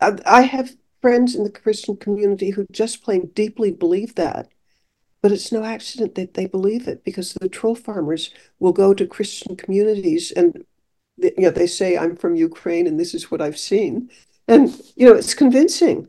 I, 0.00 0.18
I 0.26 0.42
have 0.42 0.74
friends 1.04 1.34
in 1.34 1.44
the 1.44 1.50
Christian 1.50 1.98
community 1.98 2.48
who 2.48 2.64
just 2.72 3.02
plain 3.02 3.26
deeply 3.34 3.70
believe 3.70 4.14
that. 4.14 4.48
But 5.20 5.32
it's 5.32 5.52
no 5.52 5.62
accident 5.62 6.14
that 6.14 6.32
they 6.32 6.46
believe 6.46 6.88
it 6.88 7.04
because 7.04 7.34
the 7.34 7.46
troll 7.50 7.74
farmers 7.74 8.30
will 8.58 8.72
go 8.72 8.94
to 8.94 9.06
Christian 9.06 9.54
communities 9.54 10.32
and 10.32 10.64
you 11.18 11.32
know 11.36 11.50
they 11.50 11.66
say 11.66 11.98
I'm 11.98 12.16
from 12.16 12.36
Ukraine 12.36 12.86
and 12.86 12.98
this 12.98 13.12
is 13.12 13.30
what 13.30 13.42
I've 13.42 13.58
seen. 13.58 14.08
And 14.48 14.74
you 14.96 15.06
know 15.06 15.14
it's 15.14 15.34
convincing, 15.34 16.08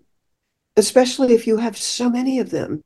especially 0.78 1.34
if 1.34 1.46
you 1.46 1.58
have 1.58 1.78
so 1.78 2.10
many 2.10 2.40
of 2.40 2.52
them. 2.52 2.82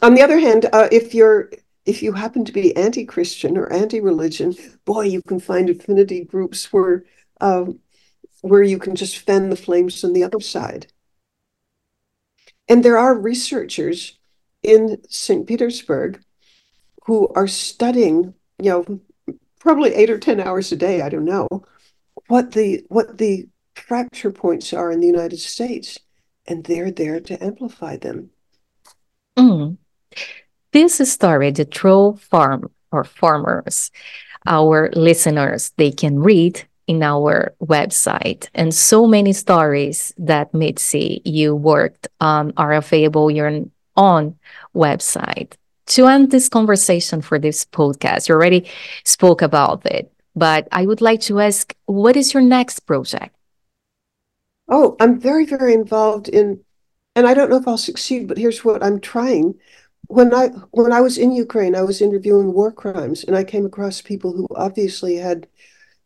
On 0.00 0.14
the 0.14 0.22
other 0.22 0.38
hand, 0.38 0.70
uh, 0.72 0.88
if 0.90 1.12
you're 1.12 1.50
if 1.84 2.02
you 2.02 2.12
happen 2.12 2.46
to 2.46 2.52
be 2.52 2.74
anti-Christian 2.76 3.58
or 3.58 3.70
anti-religion, 3.70 4.54
boy, 4.86 5.02
you 5.02 5.20
can 5.20 5.38
find 5.38 5.68
affinity 5.68 6.24
groups 6.24 6.72
where 6.72 7.04
um, 7.42 7.78
where 8.48 8.62
you 8.62 8.78
can 8.78 8.94
just 8.94 9.18
fan 9.18 9.50
the 9.50 9.56
flames 9.56 10.04
on 10.04 10.12
the 10.12 10.24
other 10.24 10.40
side. 10.40 10.86
And 12.68 12.84
there 12.84 12.98
are 12.98 13.18
researchers 13.18 14.18
in 14.62 14.98
St. 15.08 15.46
Petersburg 15.46 16.20
who 17.04 17.28
are 17.34 17.46
studying, 17.46 18.34
you 18.58 18.70
know, 18.70 19.00
probably 19.60 19.94
eight 19.94 20.10
or 20.10 20.18
10 20.18 20.40
hours 20.40 20.72
a 20.72 20.76
day, 20.76 21.02
I 21.02 21.08
don't 21.08 21.24
know, 21.24 21.48
what 22.28 22.52
the 22.52 22.84
what 22.88 23.18
the 23.18 23.48
fracture 23.74 24.32
points 24.32 24.72
are 24.72 24.90
in 24.90 25.00
the 25.00 25.06
United 25.06 25.38
States. 25.38 25.98
And 26.48 26.64
they're 26.64 26.92
there 26.92 27.18
to 27.20 27.44
amplify 27.44 27.96
them. 27.96 28.30
Mm. 29.36 29.78
This 30.72 30.96
story, 31.10 31.50
the 31.50 31.64
troll 31.64 32.16
farm 32.16 32.70
or 32.92 33.02
farmers, 33.02 33.90
our 34.46 34.90
listeners, 34.94 35.72
they 35.76 35.90
can 35.90 36.20
read 36.20 36.64
in 36.86 37.02
our 37.02 37.54
website. 37.62 38.48
And 38.54 38.72
so 38.74 39.06
many 39.06 39.32
stories 39.32 40.14
that 40.18 40.54
Mitzi 40.54 41.22
you 41.24 41.54
worked 41.54 42.08
on 42.20 42.52
are 42.56 42.72
available 42.72 43.26
on 43.26 43.36
your 43.36 43.64
own 43.96 44.38
website. 44.74 45.54
To 45.86 46.06
end 46.06 46.30
this 46.30 46.48
conversation 46.48 47.22
for 47.22 47.38
this 47.38 47.64
podcast, 47.64 48.28
you 48.28 48.34
already 48.34 48.68
spoke 49.04 49.42
about 49.42 49.86
it, 49.86 50.12
but 50.34 50.66
I 50.72 50.84
would 50.84 51.00
like 51.00 51.20
to 51.22 51.40
ask, 51.40 51.74
what 51.86 52.16
is 52.16 52.34
your 52.34 52.42
next 52.42 52.80
project? 52.80 53.34
Oh, 54.68 54.96
I'm 54.98 55.20
very, 55.20 55.46
very 55.46 55.74
involved 55.74 56.28
in, 56.28 56.60
and 57.14 57.26
I 57.26 57.34
don't 57.34 57.50
know 57.50 57.56
if 57.56 57.68
I'll 57.68 57.78
succeed, 57.78 58.26
but 58.26 58.36
here's 58.36 58.64
what 58.64 58.82
I'm 58.82 59.00
trying. 59.00 59.54
When 60.08 60.34
I 60.34 60.48
when 60.70 60.92
I 60.92 61.00
was 61.00 61.18
in 61.18 61.32
Ukraine, 61.32 61.76
I 61.76 61.82
was 61.82 62.02
interviewing 62.02 62.52
war 62.52 62.72
crimes, 62.72 63.22
and 63.22 63.36
I 63.36 63.44
came 63.44 63.64
across 63.64 64.00
people 64.02 64.32
who 64.32 64.48
obviously 64.56 65.16
had 65.16 65.46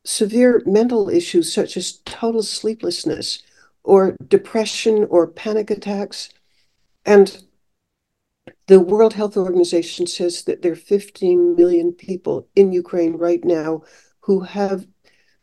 severe 0.05 0.63
mental 0.67 1.09
issues 1.09 1.53
such 1.53 1.77
as 1.77 1.99
total 2.05 2.43
sleeplessness 2.43 3.43
or 3.85 4.17
depression 4.27 5.07
or 5.11 5.27
panic 5.27 5.71
attacks. 5.71 6.31
And 7.05 7.43
the 8.67 8.81
World 8.81 9.15
Health 9.15 9.37
Organization 9.37 10.07
says 10.07 10.45
that 10.45 10.63
there 10.63 10.73
are 10.73 10.77
15 10.77 11.57
million 11.57 11.93
people 11.93 12.49
in 12.55 12.73
Ukraine 12.73 13.17
right 13.17 13.45
now 13.45 13.83
who 14.21 14.41
have 14.41 14.87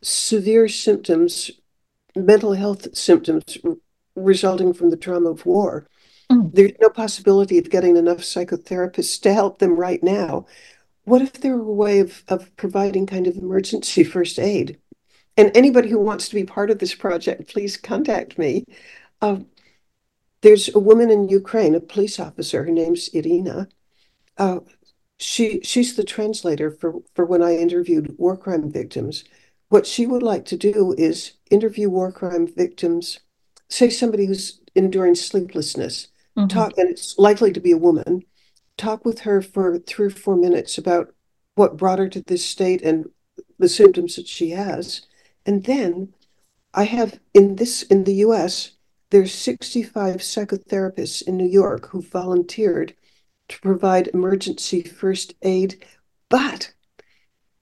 severe 0.02 0.68
symptoms, 0.68 1.50
mental 2.14 2.54
health 2.54 2.96
symptoms 2.96 3.58
resulting 4.14 4.72
from 4.72 4.90
the 4.90 4.96
trauma 4.96 5.30
of 5.30 5.46
war. 5.46 5.86
Mm. 6.30 6.52
There's 6.52 6.72
no 6.80 6.90
possibility 6.90 7.58
of 7.58 7.70
getting 7.70 7.96
enough 7.96 8.18
psychotherapists 8.18 9.20
to 9.22 9.32
help 9.32 9.58
them 9.58 9.76
right 9.76 10.02
now 10.02 10.46
what 11.08 11.22
if 11.22 11.34
there 11.34 11.56
were 11.56 11.70
a 11.70 11.74
way 11.74 12.00
of, 12.00 12.22
of 12.28 12.54
providing 12.56 13.06
kind 13.06 13.26
of 13.26 13.36
emergency 13.36 14.04
first 14.14 14.38
aid? 14.38 14.78
And 15.36 15.56
anybody 15.56 15.88
who 15.88 16.00
wants 16.00 16.28
to 16.28 16.34
be 16.34 16.44
part 16.44 16.70
of 16.70 16.78
this 16.78 16.94
project, 16.94 17.48
please 17.48 17.76
contact 17.76 18.38
me. 18.38 18.64
Uh, 19.22 19.38
there's 20.42 20.72
a 20.74 20.78
woman 20.78 21.10
in 21.10 21.28
Ukraine, 21.28 21.74
a 21.74 21.80
police 21.80 22.18
officer. 22.18 22.64
Her 22.64 22.70
name's 22.70 23.08
Irina. 23.08 23.68
Uh, 24.36 24.60
she 25.18 25.60
she's 25.62 25.96
the 25.96 26.04
translator 26.04 26.70
for 26.70 26.94
for 27.14 27.24
when 27.24 27.42
I 27.42 27.56
interviewed 27.56 28.16
war 28.18 28.36
crime 28.36 28.70
victims. 28.70 29.24
What 29.68 29.86
she 29.86 30.06
would 30.06 30.22
like 30.22 30.44
to 30.46 30.56
do 30.56 30.94
is 30.96 31.32
interview 31.50 31.90
war 31.90 32.12
crime 32.12 32.46
victims, 32.46 33.20
say 33.68 33.90
somebody 33.90 34.26
who's 34.26 34.60
enduring 34.74 35.16
sleeplessness, 35.16 36.08
mm-hmm. 36.36 36.48
talk, 36.48 36.72
and 36.78 36.88
it's 36.88 37.18
likely 37.18 37.52
to 37.52 37.60
be 37.60 37.72
a 37.72 37.76
woman, 37.76 38.22
talk 38.78 39.04
with 39.04 39.20
her 39.20 39.42
for 39.42 39.78
three 39.78 40.06
or 40.06 40.10
four 40.10 40.36
minutes 40.36 40.78
about 40.78 41.12
what 41.54 41.76
brought 41.76 41.98
her 41.98 42.08
to 42.08 42.22
this 42.22 42.46
state 42.46 42.80
and 42.82 43.10
the 43.58 43.68
symptoms 43.68 44.16
that 44.16 44.28
she 44.28 44.50
has. 44.50 45.02
And 45.44 45.64
then 45.64 46.14
I 46.72 46.84
have 46.84 47.18
in 47.34 47.56
this 47.56 47.82
in 47.82 48.04
the 48.04 48.14
US, 48.26 48.72
there's 49.10 49.34
65 49.34 50.16
psychotherapists 50.16 51.26
in 51.26 51.36
New 51.36 51.48
York 51.48 51.88
who 51.88 52.02
volunteered 52.02 52.94
to 53.48 53.60
provide 53.60 54.08
emergency 54.08 54.82
first 54.82 55.34
aid, 55.42 55.84
but 56.28 56.72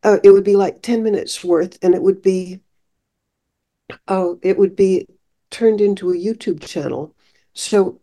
uh, 0.03 0.19
it 0.23 0.31
would 0.31 0.45
be 0.45 0.57
like 0.57 0.83
10 0.83 1.03
minutes 1.03 1.43
worth 1.43 1.79
and 1.83 1.95
it 1.95 2.03
would 2.03 2.23
be 2.23 2.61
oh, 4.09 4.39
it 4.43 4.59
would 4.59 4.77
be 4.77 5.07
turned 5.51 5.81
into 5.81 6.11
a 6.11 6.17
YouTube 6.17 6.61
channel. 6.61 7.15
So 7.55 8.01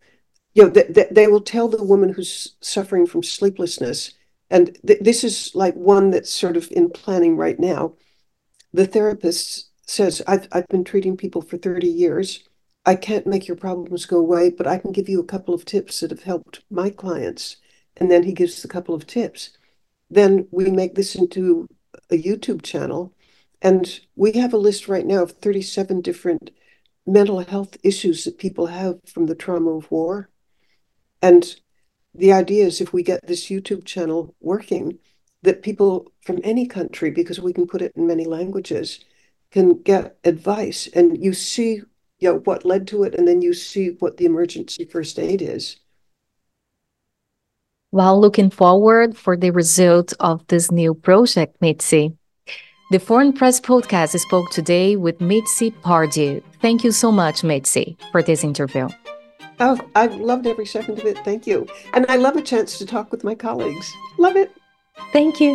you 0.54 0.64
know, 0.64 0.70
they, 0.70 1.08
they 1.10 1.28
will 1.28 1.42
tell 1.42 1.68
the 1.68 1.84
woman 1.84 2.14
who's 2.14 2.56
suffering 2.62 3.08
from 3.08 3.24
sleeplessness, 3.24 4.14
and 4.50 4.78
th- 4.86 5.00
this 5.02 5.24
is 5.24 5.52
like 5.56 5.76
one 5.76 6.12
that's 6.12 6.32
sort 6.32 6.58
of 6.58 6.72
in 6.72 6.90
planning 6.90 7.38
right 7.38 7.60
now. 7.60 7.94
The 8.72 8.86
therapist 8.88 9.70
says, 9.86 10.22
I've, 10.28 10.48
I've 10.52 10.68
been 10.68 10.84
treating 10.84 11.18
people 11.18 11.42
for 11.42 11.58
30 11.58 11.88
years. 11.88 12.44
I 12.86 12.96
can't 12.96 13.28
make 13.28 13.48
your 13.48 13.58
problems 13.58 14.06
go 14.06 14.18
away, 14.18 14.50
but 14.50 14.68
I 14.68 14.78
can 14.78 14.92
give 14.92 15.10
you 15.10 15.20
a 15.20 15.26
couple 15.26 15.54
of 15.54 15.66
tips 15.66 16.00
that 16.00 16.12
have 16.12 16.24
helped 16.24 16.62
my 16.70 16.90
clients. 16.90 17.58
And 17.98 18.12
then 18.12 18.24
he 18.24 18.34
gives 18.34 18.64
a 18.64 18.68
couple 18.68 18.96
of 18.96 19.08
tips. 19.08 19.58
Then 20.10 20.48
we 20.52 20.70
make 20.70 20.96
this 20.96 21.16
into 21.16 21.68
a 22.10 22.22
YouTube 22.22 22.62
channel. 22.62 23.14
And 23.62 24.00
we 24.16 24.34
have 24.34 24.54
a 24.54 24.58
list 24.58 24.88
right 24.88 25.06
now 25.06 25.24
of 25.24 25.32
37 25.34 26.02
different 26.02 26.52
mental 27.06 27.40
health 27.40 27.78
issues 27.84 28.24
that 28.26 28.38
people 28.38 28.68
have 28.68 29.00
from 29.08 29.28
the 29.28 29.36
trauma 29.36 29.72
of 29.72 29.90
war. 29.92 30.30
And 31.24 31.56
the 32.14 32.34
idea 32.34 32.66
is 32.66 32.82
if 32.82 32.94
we 32.94 33.02
get 33.02 33.26
this 33.26 33.48
YouTube 33.48 33.86
channel 33.86 34.36
working, 34.42 35.00
that 35.42 35.64
people 35.64 36.12
from 36.22 36.40
any 36.44 36.68
country, 36.68 37.10
because 37.10 37.40
we 37.40 37.54
can 37.54 37.66
put 37.66 37.82
it 37.82 37.94
in 37.96 38.06
many 38.06 38.26
languages, 38.26 39.00
can 39.50 39.82
get 39.82 40.18
advice 40.24 40.88
and 40.94 41.24
you 41.24 41.34
see 41.34 41.82
you 42.20 42.30
know, 42.30 42.40
what 42.46 42.66
led 42.66 42.88
to 42.88 43.04
it, 43.04 43.16
and 43.16 43.28
then 43.28 43.42
you 43.42 43.54
see 43.54 43.90
what 44.00 44.18
the 44.18 44.26
emergency 44.26 44.86
first 44.86 45.18
aid 45.18 45.42
is. 45.42 45.78
While 47.92 48.20
looking 48.20 48.50
forward 48.50 49.18
for 49.18 49.38
the 49.38 49.52
result 49.52 50.14
of 50.20 50.46
this 50.48 50.72
new 50.72 50.94
project, 50.94 51.58
Mitzi. 51.62 52.14
The 52.92 53.00
Foreign 53.00 53.34
Press 53.34 53.60
Podcast 53.60 54.18
spoke 54.20 54.50
today 54.52 54.96
with 54.96 55.22
Mitzi 55.22 55.72
Perdue. 55.72 56.42
Thank 56.62 56.84
you 56.84 56.92
so 56.92 57.12
much, 57.12 57.44
Mitzi, 57.44 57.98
for 58.12 58.22
this 58.22 58.44
interview. 58.44 58.88
Oh, 59.60 59.80
I've 59.96 60.16
loved 60.16 60.48
every 60.48 60.66
second 60.66 61.00
of 61.00 61.06
it. 61.06 61.18
Thank 61.20 61.48
you. 61.48 61.68
And 61.94 62.06
I 62.10 62.16
love 62.16 62.36
a 62.36 62.42
chance 62.42 62.78
to 62.78 62.86
talk 62.86 63.12
with 63.12 63.24
my 63.24 63.36
colleagues. 63.36 63.92
Love 64.18 64.36
it. 64.36 64.52
Thank 65.12 65.40
you. 65.40 65.54